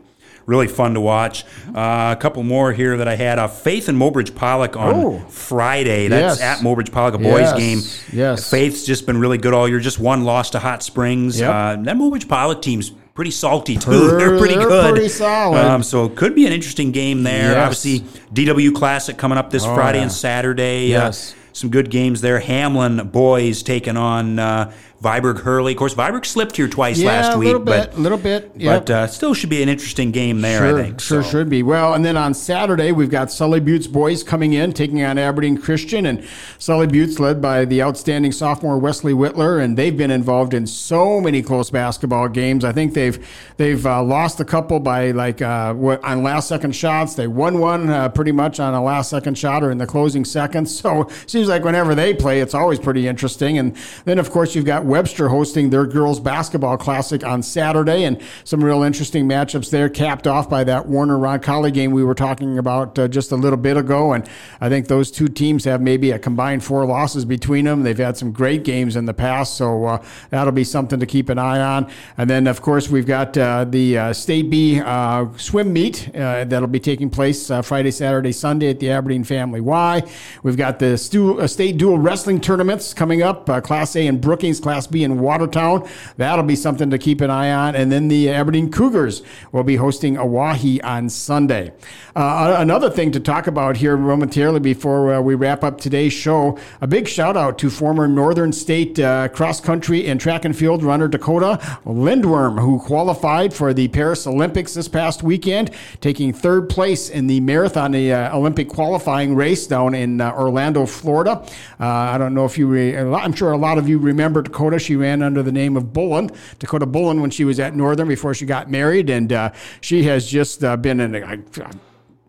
really 0.46 0.68
fun 0.68 0.94
to 0.94 1.02
watch. 1.02 1.46
Uh, 1.76 2.14
a 2.16 2.18
couple 2.20 2.44
more 2.44 2.74
here 2.74 2.98
that 2.98 3.08
I 3.08 3.16
had. 3.16 3.40
Uh, 3.40 3.48
Faith 3.48 3.88
and 3.90 3.98
Mobridge 4.00 4.36
Pollock 4.36 4.76
on 4.78 4.94
Oh. 4.94 5.20
Friday. 5.30 6.08
That's 6.08 6.40
Yes. 6.40 6.60
at 6.60 6.64
Mobridge 6.64 6.92
Pollock, 6.92 7.14
a 7.16 7.18
boys 7.18 7.42
Yes, 7.42 7.58
game. 7.58 7.82
yes. 8.20 8.50
Faith's 8.50 8.84
just 8.86 9.06
been 9.06 9.18
really 9.20 9.38
good 9.38 9.54
all 9.54 9.68
year. 9.68 9.80
Just 9.80 10.00
one 10.00 10.24
loss 10.24 10.50
to 10.52 10.60
Hot 10.60 10.84
Springs. 10.84 11.40
Yep. 11.40 11.50
Uh, 11.50 11.76
that 11.84 11.96
Mobridge 11.98 12.28
Pollock 12.28 12.62
team's 12.62 12.92
pretty 13.14 13.32
salty 13.32 13.78
too. 13.78 13.90
They're- 14.08 14.18
they're 14.18 14.38
pretty 14.38 14.56
they're 14.56 14.68
good. 14.68 14.92
pretty 14.96 15.10
solid. 15.10 15.60
Um, 15.60 15.84
so 15.84 16.06
it 16.06 16.16
could 16.16 16.34
be 16.36 16.46
an 16.48 16.54
interesting 16.54 16.92
game 16.92 17.24
there. 17.24 17.52
Yes. 17.52 17.58
Obviously, 17.86 18.00
DW 18.34 18.72
Classic 18.74 19.18
coming 19.18 19.38
up 19.38 19.50
this 19.52 19.66
Oh, 19.66 19.76
Friday 19.76 20.00
yeah. 20.00 20.04
and 20.04 20.12
Saturday. 20.12 20.88
Yes. 20.88 21.32
Uh, 21.34 21.40
some 21.56 21.70
good 21.70 21.92
games 21.92 22.22
there. 22.22 22.40
Hamlin 22.40 23.10
boys 23.14 23.62
taking 23.62 23.96
on 23.96 24.40
uh, 24.40 24.72
Viborg 25.04 25.42
Hurley. 25.42 25.74
Of 25.74 25.78
course, 25.78 25.94
Viborg 25.94 26.26
slipped 26.26 26.56
here 26.56 26.70
twice 26.70 26.98
Yeah, 26.98 27.10
last 27.10 27.38
week, 27.38 27.48
a 27.48 27.52
little 27.52 27.66
but 27.66 27.92
bit, 27.92 28.00
little 28.00 28.18
bit. 28.18 28.52
Yep. 28.56 28.86
but 28.86 28.90
uh, 28.90 29.08
still 29.08 29.34
should 29.34 29.50
be 29.50 29.62
an 29.62 29.68
interesting 29.68 30.12
game 30.12 30.40
there. 30.40 30.60
Sure, 30.60 30.80
I 30.80 30.84
think. 30.84 31.02
sure 31.02 31.22
so. 31.24 31.30
should 31.30 31.50
be. 31.50 31.62
Well, 31.62 31.94
and 31.94 32.06
then 32.06 32.16
on 32.16 32.34
Saturday 32.34 32.94
we've 32.94 33.10
got 33.10 33.30
Sully 33.30 33.60
Buttes 33.60 33.92
boys 33.92 34.24
coming 34.24 34.54
in, 34.54 34.72
taking 34.72 35.04
on 35.04 35.18
Aberdeen 35.18 35.58
Christian, 35.58 36.06
and 36.06 36.26
Sully 36.58 36.88
Buttes 36.88 37.20
led 37.20 37.42
by 37.42 37.66
the 37.66 37.84
outstanding 37.84 38.32
sophomore 38.32 38.78
Wesley 38.78 39.12
Whitler, 39.14 39.62
and 39.62 39.78
they've 39.78 39.96
been 39.98 40.12
involved 40.12 40.54
in 40.54 40.66
so 40.66 41.20
many 41.20 41.42
close 41.42 41.70
basketball 41.70 42.30
games. 42.30 42.64
I 42.64 42.72
think 42.72 42.94
they've 42.94 43.28
they've 43.58 43.86
uh, 43.86 44.02
lost 44.02 44.40
a 44.40 44.46
couple 44.46 44.80
by 44.80 45.12
like 45.12 45.42
uh, 45.42 45.74
what, 45.74 46.02
on 46.04 46.24
last 46.24 46.48
second 46.48 46.74
shots. 46.76 47.16
They 47.16 47.28
won 47.28 47.60
one 47.60 47.90
uh, 47.90 48.08
pretty 48.08 48.32
much 48.32 48.62
on 48.62 48.74
a 48.74 48.82
last 48.82 49.10
second 49.10 49.38
shot 49.38 49.64
or 49.64 49.72
in 49.72 49.78
the 49.80 49.88
closing 49.88 50.24
seconds. 50.24 50.82
So 50.84 51.08
seems 51.28 51.48
like 51.48 51.64
whenever 51.64 51.96
they 51.96 52.14
play, 52.14 52.42
it's 52.42 52.54
always 52.54 52.78
pretty 52.78 53.08
interesting. 53.08 53.58
And 53.58 53.76
then 54.06 54.20
of 54.20 54.30
course 54.32 54.54
you've 54.54 54.66
got 54.66 54.84
Webster 54.94 55.30
hosting 55.30 55.72
their 55.72 55.88
girls 55.88 56.20
basketball 56.20 56.78
classic 56.78 57.24
on 57.24 57.42
Saturday, 57.42 58.04
and 58.04 58.22
some 58.44 58.64
real 58.64 58.84
interesting 58.84 59.28
matchups 59.28 59.72
there, 59.72 59.90
capped 59.90 60.28
off 60.28 60.48
by 60.48 60.64
that 60.66 60.86
Warner 60.86 61.18
Roncalli 61.18 61.74
game 61.74 61.90
we 61.90 62.04
were 62.04 62.14
talking 62.14 62.60
about 62.60 63.00
uh, 63.00 63.08
just 63.08 63.32
a 63.32 63.36
little 63.36 63.58
bit 63.58 63.76
ago. 63.76 64.14
And 64.14 64.24
I 64.62 64.70
think 64.70 64.90
those 64.90 65.10
two 65.10 65.28
teams 65.28 65.66
have 65.66 65.82
maybe 65.82 66.12
a 66.12 66.20
combined 66.20 66.64
four 66.64 66.86
losses 66.86 67.26
between 67.26 67.66
them. 67.66 67.82
They've 67.82 67.98
had 67.98 68.18
some 68.18 68.32
great 68.32 68.64
games 68.64 68.96
in 68.96 69.06
the 69.06 69.16
past, 69.16 69.58
so 69.58 69.86
uh, 69.86 70.06
that'll 70.30 70.52
be 70.54 70.64
something 70.64 71.00
to 71.00 71.08
keep 71.08 71.30
an 71.30 71.40
eye 71.40 71.60
on. 71.60 71.90
And 72.16 72.30
then 72.30 72.46
of 72.46 72.62
course 72.62 72.88
we've 72.88 73.08
got 73.08 73.36
uh, 73.36 73.66
the 73.66 73.98
uh, 73.98 74.14
State 74.14 74.52
B 74.52 74.80
uh, 74.80 75.26
swim 75.38 75.74
meet 75.74 76.12
that'll 76.14 76.68
be 76.68 76.80
taking 76.80 77.10
place 77.10 77.50
Friday, 77.64 77.90
Saturday, 77.90 78.32
Sunday 78.32 78.70
at 78.70 78.80
the 78.80 78.92
Aberdeen 78.92 79.24
Family 79.24 79.60
Y. 79.60 80.04
We've 80.44 80.58
got 80.58 80.78
the 80.78 81.00
stu- 81.00 81.48
state 81.48 81.78
dual 81.78 81.98
wrestling 81.98 82.40
tournaments 82.42 82.94
coming 82.94 83.24
up, 83.24 83.48
Class 83.64 83.96
A 83.96 84.06
in 84.06 84.22
Brookings, 84.22 84.60
Class 84.60 84.83
B 84.88 85.04
in 85.04 85.20
Watertown. 85.20 85.88
That'll 86.18 86.46
be 86.46 86.56
something 86.56 86.90
to 86.90 86.98
keep 86.98 87.22
an 87.22 87.30
eye 87.30 87.52
on. 87.52 87.76
And 87.76 87.92
then 87.92 88.08
the 88.08 88.30
Aberdeen 88.30 88.72
Cougars 88.72 89.24
will 89.52 89.64
be 89.64 89.76
hosting 89.76 90.18
Oahe 90.18 90.80
on 90.84 91.10
Sunday. 91.10 91.74
Uh, 92.16 92.56
another 92.60 92.90
thing 92.90 93.12
to 93.12 93.20
talk 93.20 93.48
about 93.48 93.78
here 93.78 93.98
momentarily 93.98 94.60
before 94.60 95.16
uh, 95.16 95.22
we 95.22 95.36
wrap 95.36 95.64
up 95.64 95.80
today's 95.80 96.14
show, 96.14 96.58
a 96.82 96.88
big 96.88 97.08
shout 97.08 97.36
out 97.36 97.58
to 97.58 97.70
former 97.70 98.08
Northern 98.08 98.52
State 98.54 99.00
uh, 99.00 99.28
cross 99.30 99.60
country 99.60 100.06
and 100.08 100.20
track 100.20 100.46
and 100.46 100.56
field 100.56 100.84
runner 100.84 101.08
Dakota 101.08 101.60
Lindwurm, 101.86 102.60
who 102.60 102.80
qualified 102.80 103.54
for 103.54 103.74
the 103.74 103.88
Paris 103.88 104.28
Olympics 104.28 104.74
this 104.74 104.88
past 104.88 105.24
weekend, 105.24 105.72
taking 106.02 106.34
third 106.34 106.70
place 106.70 107.10
in 107.10 107.28
the 107.28 107.40
marathon, 107.40 107.92
the 107.92 108.14
uh, 108.14 108.38
Olympic 108.38 108.70
qualifying 108.70 109.36
race 109.36 109.66
down 109.66 109.96
in 109.96 110.22
uh, 110.22 110.32
Orlando, 110.34 110.86
Florida. 110.86 111.44
Uh, 111.80 111.86
I 111.86 112.18
don't 112.18 112.34
know 112.34 112.46
if 112.46 112.58
you, 112.58 112.68
re- 112.68 112.96
I'm 112.96 113.34
sure 113.34 113.52
a 113.52 113.58
lot 113.58 113.78
of 113.78 113.90
you 113.90 113.98
remember 113.98 114.42
Dakota. 114.42 114.73
She 114.80 114.96
ran 114.96 115.22
under 115.22 115.44
the 115.44 115.52
name 115.52 115.78
of 115.78 115.94
Bullen, 115.94 116.30
Dakota 116.60 116.86
Bullen, 116.86 117.22
when 117.22 117.32
she 117.32 117.46
was 117.46 117.60
at 117.60 117.76
Northern 117.76 118.08
before 118.08 118.34
she 118.34 118.46
got 118.46 118.70
married, 118.70 119.10
and 119.10 119.32
uh, 119.32 119.52
she 119.82 120.04
has 120.04 120.30
just 120.30 120.64
uh, 120.64 120.78
been 120.78 121.00
an. 121.00 121.16
I, 121.16 121.40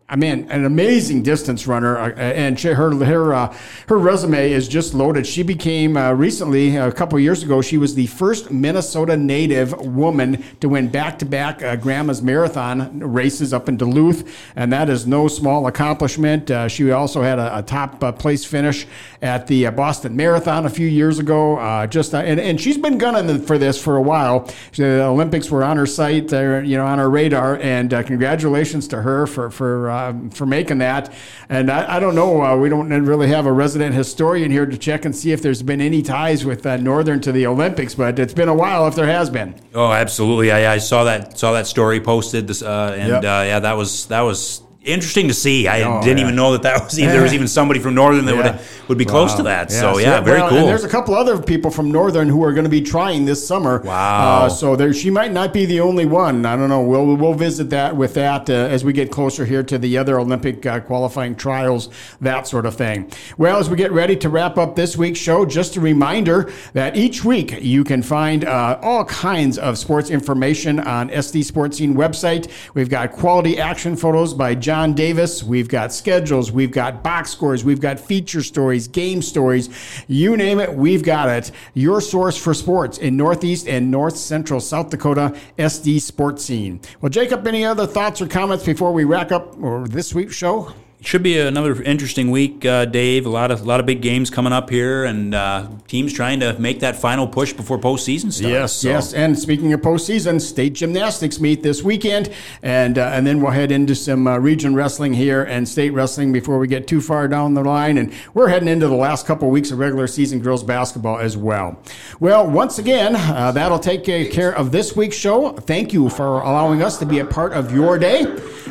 I 0.06 0.16
mean, 0.16 0.50
an 0.50 0.66
amazing 0.66 1.22
distance 1.22 1.66
runner, 1.66 1.96
uh, 1.96 2.10
and 2.14 2.60
she, 2.60 2.68
her 2.68 2.94
her 3.04 3.32
uh, 3.32 3.56
her 3.88 3.96
resume 3.96 4.52
is 4.52 4.68
just 4.68 4.92
loaded. 4.92 5.26
She 5.26 5.42
became 5.42 5.96
uh, 5.96 6.12
recently, 6.12 6.76
a 6.76 6.92
couple 6.92 7.18
years 7.18 7.42
ago, 7.42 7.62
she 7.62 7.78
was 7.78 7.94
the 7.94 8.06
first 8.08 8.50
Minnesota 8.50 9.16
native 9.16 9.72
woman 9.80 10.44
to 10.60 10.68
win 10.68 10.88
back-to-back 10.88 11.80
Grandma's 11.80 12.20
Marathon 12.20 13.00
races 13.00 13.54
up 13.54 13.66
in 13.66 13.78
Duluth, 13.78 14.52
and 14.56 14.70
that 14.74 14.90
is 14.90 15.06
no 15.06 15.26
small 15.26 15.66
accomplishment. 15.66 16.50
Uh, 16.50 16.68
she 16.68 16.90
also 16.90 17.22
had 17.22 17.38
a, 17.38 17.58
a 17.58 17.62
top 17.62 18.04
uh, 18.04 18.12
place 18.12 18.44
finish 18.44 18.86
at 19.22 19.46
the 19.46 19.66
uh, 19.66 19.70
Boston 19.70 20.14
Marathon 20.14 20.66
a 20.66 20.70
few 20.70 20.86
years 20.86 21.18
ago. 21.18 21.56
Uh, 21.56 21.86
just 21.86 22.14
and, 22.14 22.38
and 22.38 22.60
she's 22.60 22.76
been 22.76 22.98
gunning 22.98 23.40
for 23.40 23.56
this 23.56 23.82
for 23.82 23.96
a 23.96 24.02
while. 24.02 24.50
The 24.76 25.04
Olympics 25.04 25.50
were 25.50 25.64
on 25.64 25.78
her 25.78 25.86
sight, 25.86 26.30
uh, 26.30 26.58
you 26.58 26.76
know, 26.76 26.84
on 26.84 26.98
her 26.98 27.08
radar, 27.08 27.56
and 27.56 27.94
uh, 27.94 28.02
congratulations 28.02 28.86
to 28.88 29.00
her 29.00 29.26
for 29.26 29.50
for 29.50 29.94
um, 30.08 30.30
for 30.30 30.46
making 30.46 30.78
that. 30.78 31.12
And 31.48 31.70
I, 31.70 31.96
I 31.96 32.00
don't 32.00 32.14
know, 32.14 32.42
uh, 32.42 32.56
we 32.56 32.68
don't 32.68 32.88
really 33.04 33.28
have 33.28 33.46
a 33.46 33.52
resident 33.52 33.94
historian 33.94 34.50
here 34.50 34.66
to 34.66 34.76
check 34.78 35.04
and 35.04 35.14
see 35.14 35.32
if 35.32 35.42
there's 35.42 35.62
been 35.62 35.80
any 35.80 36.02
ties 36.02 36.44
with 36.44 36.64
uh, 36.66 36.76
Northern 36.76 37.20
to 37.20 37.32
the 37.32 37.46
Olympics, 37.46 37.94
but 37.94 38.18
it's 38.18 38.34
been 38.34 38.48
a 38.48 38.54
while 38.54 38.86
if 38.86 38.94
there 38.94 39.06
has 39.06 39.30
been. 39.30 39.54
Oh, 39.74 39.92
absolutely. 39.92 40.50
I, 40.52 40.74
I 40.74 40.78
saw 40.78 41.04
that 41.04 41.38
saw 41.38 41.52
that 41.52 41.66
story 41.66 42.00
posted, 42.00 42.46
this, 42.46 42.62
uh, 42.62 42.96
and 42.98 43.08
Yep. 43.08 43.18
uh, 43.18 43.44
yeah, 43.46 43.60
that 43.60 43.76
was 43.76 44.06
that 44.06 44.22
was 44.22 44.62
interesting 44.84 45.28
to 45.28 45.34
see. 45.34 45.66
I 45.66 45.82
Oh, 45.82 46.02
didn't 46.02 46.18
yeah. 46.18 46.24
even 46.24 46.36
know 46.36 46.52
that 46.52 46.62
that 46.62 46.84
was 46.84 46.98
even, 46.98 47.12
there 47.12 47.22
was 47.22 47.34
even 47.34 47.48
somebody 47.48 47.80
from 47.80 47.94
Northern 47.94 48.24
that 48.26 48.34
Yeah. 48.36 48.52
would 48.52 48.60
would 48.88 48.98
be 48.98 49.04
close 49.06 49.32
to 49.34 49.42
that. 49.44 49.70
Yes, 49.70 49.80
So 49.80 49.96
yeah, 49.98 50.20
very 50.20 50.40
well, 50.40 50.50
cool. 50.50 50.58
And 50.58 50.68
there's 50.68 50.84
a 50.84 50.88
couple 50.90 51.14
other 51.14 51.38
people 51.40 51.70
from 51.70 51.90
Northern 51.90 52.28
who 52.28 52.44
are 52.44 52.52
going 52.52 52.64
to 52.64 52.70
be 52.70 52.82
trying 52.82 53.24
this 53.24 53.46
summer. 53.46 53.80
Wow. 53.82 54.42
Uh, 54.44 54.48
so 54.50 54.76
there, 54.76 54.92
she 54.92 55.08
might 55.08 55.32
not 55.32 55.54
be 55.54 55.64
the 55.64 55.80
only 55.80 56.04
one. 56.04 56.44
I 56.44 56.54
don't 56.54 56.68
know. 56.68 56.82
We'll 56.82 57.16
we'll 57.16 57.32
visit 57.32 57.70
that 57.70 57.96
with 57.96 58.12
that 58.14 58.50
uh, 58.50 58.52
as 58.52 58.84
we 58.84 58.92
get 58.92 59.10
closer 59.10 59.46
here 59.46 59.62
to 59.62 59.78
the 59.78 59.96
other 59.96 60.18
Olympic 60.20 60.66
uh, 60.66 60.80
qualifying 60.80 61.34
trials, 61.34 61.88
that 62.20 62.46
sort 62.46 62.66
of 62.66 62.74
thing. 62.74 63.10
Well, 63.38 63.56
as 63.58 63.70
we 63.70 63.76
get 63.78 63.90
ready 63.90 64.16
to 64.16 64.28
wrap 64.28 64.58
up 64.58 64.76
this 64.76 64.98
week's 64.98 65.18
show, 65.18 65.46
just 65.46 65.76
a 65.76 65.80
reminder 65.80 66.52
that 66.74 66.94
each 66.94 67.24
week 67.24 67.56
you 67.62 67.84
can 67.84 68.02
find 68.02 68.44
uh, 68.44 68.78
all 68.82 69.06
kinds 69.06 69.56
of 69.56 69.78
sports 69.78 70.10
information 70.10 70.78
on 70.78 71.08
SD 71.08 71.42
Sports 71.44 71.78
Scene 71.78 71.94
website. 71.94 72.50
We've 72.74 72.90
got 72.90 73.12
quality 73.12 73.58
action 73.58 73.96
photos 73.96 74.34
by 74.34 74.54
John 74.56 74.73
Davis. 74.94 75.42
We've 75.44 75.68
got 75.68 75.92
schedules. 75.92 76.50
We've 76.50 76.70
got 76.70 77.02
box 77.04 77.30
scores. 77.30 77.64
We've 77.64 77.80
got 77.80 78.00
feature 78.00 78.42
stories, 78.42 78.88
game 78.88 79.22
stories. 79.22 79.68
You 80.08 80.36
name 80.36 80.58
it, 80.58 80.74
we've 80.74 81.04
got 81.04 81.28
it. 81.28 81.52
Your 81.74 82.00
source 82.00 82.36
for 82.36 82.52
sports 82.54 82.98
in 82.98 83.16
Northeast 83.16 83.68
and 83.68 83.90
North 83.90 84.16
Central 84.16 84.60
South 84.60 84.90
Dakota, 84.90 85.38
SD 85.58 86.00
Sports 86.00 86.44
Scene. 86.44 86.80
Well, 87.00 87.10
Jacob, 87.10 87.46
any 87.46 87.64
other 87.64 87.86
thoughts 87.86 88.20
or 88.20 88.26
comments 88.26 88.64
before 88.64 88.92
we 88.92 89.04
wrap 89.04 89.30
up 89.30 89.56
this 89.88 90.12
week's 90.12 90.34
show? 90.34 90.72
Should 91.04 91.22
be 91.22 91.38
another 91.38 91.82
interesting 91.82 92.30
week, 92.30 92.64
uh, 92.64 92.86
Dave. 92.86 93.26
A 93.26 93.28
lot 93.28 93.50
of 93.50 93.60
a 93.60 93.64
lot 93.64 93.78
of 93.78 93.84
big 93.84 94.00
games 94.00 94.30
coming 94.30 94.54
up 94.54 94.70
here, 94.70 95.04
and 95.04 95.34
uh, 95.34 95.68
teams 95.86 96.14
trying 96.14 96.40
to 96.40 96.58
make 96.58 96.80
that 96.80 96.96
final 96.96 97.26
push 97.28 97.52
before 97.52 97.78
postseason 97.78 98.32
starts. 98.32 98.40
Yes, 98.40 98.72
So- 98.72 98.88
yes. 98.88 99.12
And 99.12 99.38
speaking 99.38 99.74
of 99.74 99.82
postseason, 99.82 100.40
state 100.40 100.72
gymnastics 100.72 101.38
meet 101.38 101.62
this 101.62 101.82
weekend, 101.82 102.30
and 102.62 102.96
uh, 102.96 103.10
and 103.12 103.26
then 103.26 103.42
we'll 103.42 103.50
head 103.52 103.70
into 103.70 103.94
some 103.94 104.26
uh, 104.26 104.38
region 104.38 104.74
wrestling 104.74 105.12
here 105.12 105.42
and 105.44 105.68
state 105.68 105.90
wrestling 105.90 106.32
before 106.32 106.58
we 106.58 106.66
get 106.68 106.86
too 106.88 107.02
far 107.02 107.28
down 107.28 107.52
the 107.52 107.62
line. 107.62 107.98
And 107.98 108.10
we're 108.32 108.48
heading 108.48 108.68
into 108.68 108.88
the 108.88 108.96
last 108.96 109.26
couple 109.26 109.50
weeks 109.50 109.70
of 109.70 109.78
regular 109.78 110.06
season 110.06 110.40
girls 110.40 110.64
basketball 110.64 111.18
as 111.18 111.36
well. 111.36 111.78
Well, 112.18 112.48
once 112.48 112.78
again, 112.78 113.14
uh, 113.14 113.52
that'll 113.52 113.78
take 113.78 114.08
uh, 114.08 114.32
care 114.32 114.56
of 114.56 114.72
this 114.72 114.96
week's 114.96 115.16
show. 115.16 115.50
Thank 115.52 115.92
you 115.92 116.08
for 116.08 116.40
allowing 116.40 116.80
us 116.82 116.98
to 117.00 117.04
be 117.06 117.18
a 117.18 117.26
part 117.26 117.52
of 117.52 117.74
your 117.74 117.98
day, 117.98 118.24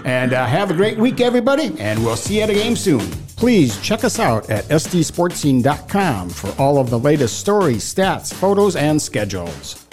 and 0.03 0.33
uh, 0.33 0.47
have 0.47 0.71
a 0.71 0.73
great 0.73 0.97
week, 0.97 1.21
everybody. 1.21 1.75
And 1.79 2.03
we'll 2.03 2.22
see 2.23 2.37
you 2.37 2.41
at 2.41 2.49
a 2.49 2.53
game 2.53 2.75
soon. 2.75 3.05
Please 3.35 3.79
check 3.81 4.03
us 4.03 4.19
out 4.19 4.49
at 4.49 4.63
sdsportscene.com 4.65 6.29
for 6.29 6.61
all 6.61 6.77
of 6.77 6.89
the 6.89 6.99
latest 6.99 7.39
stories, 7.39 7.83
stats, 7.83 8.33
photos, 8.33 8.75
and 8.75 9.01
schedules. 9.01 9.85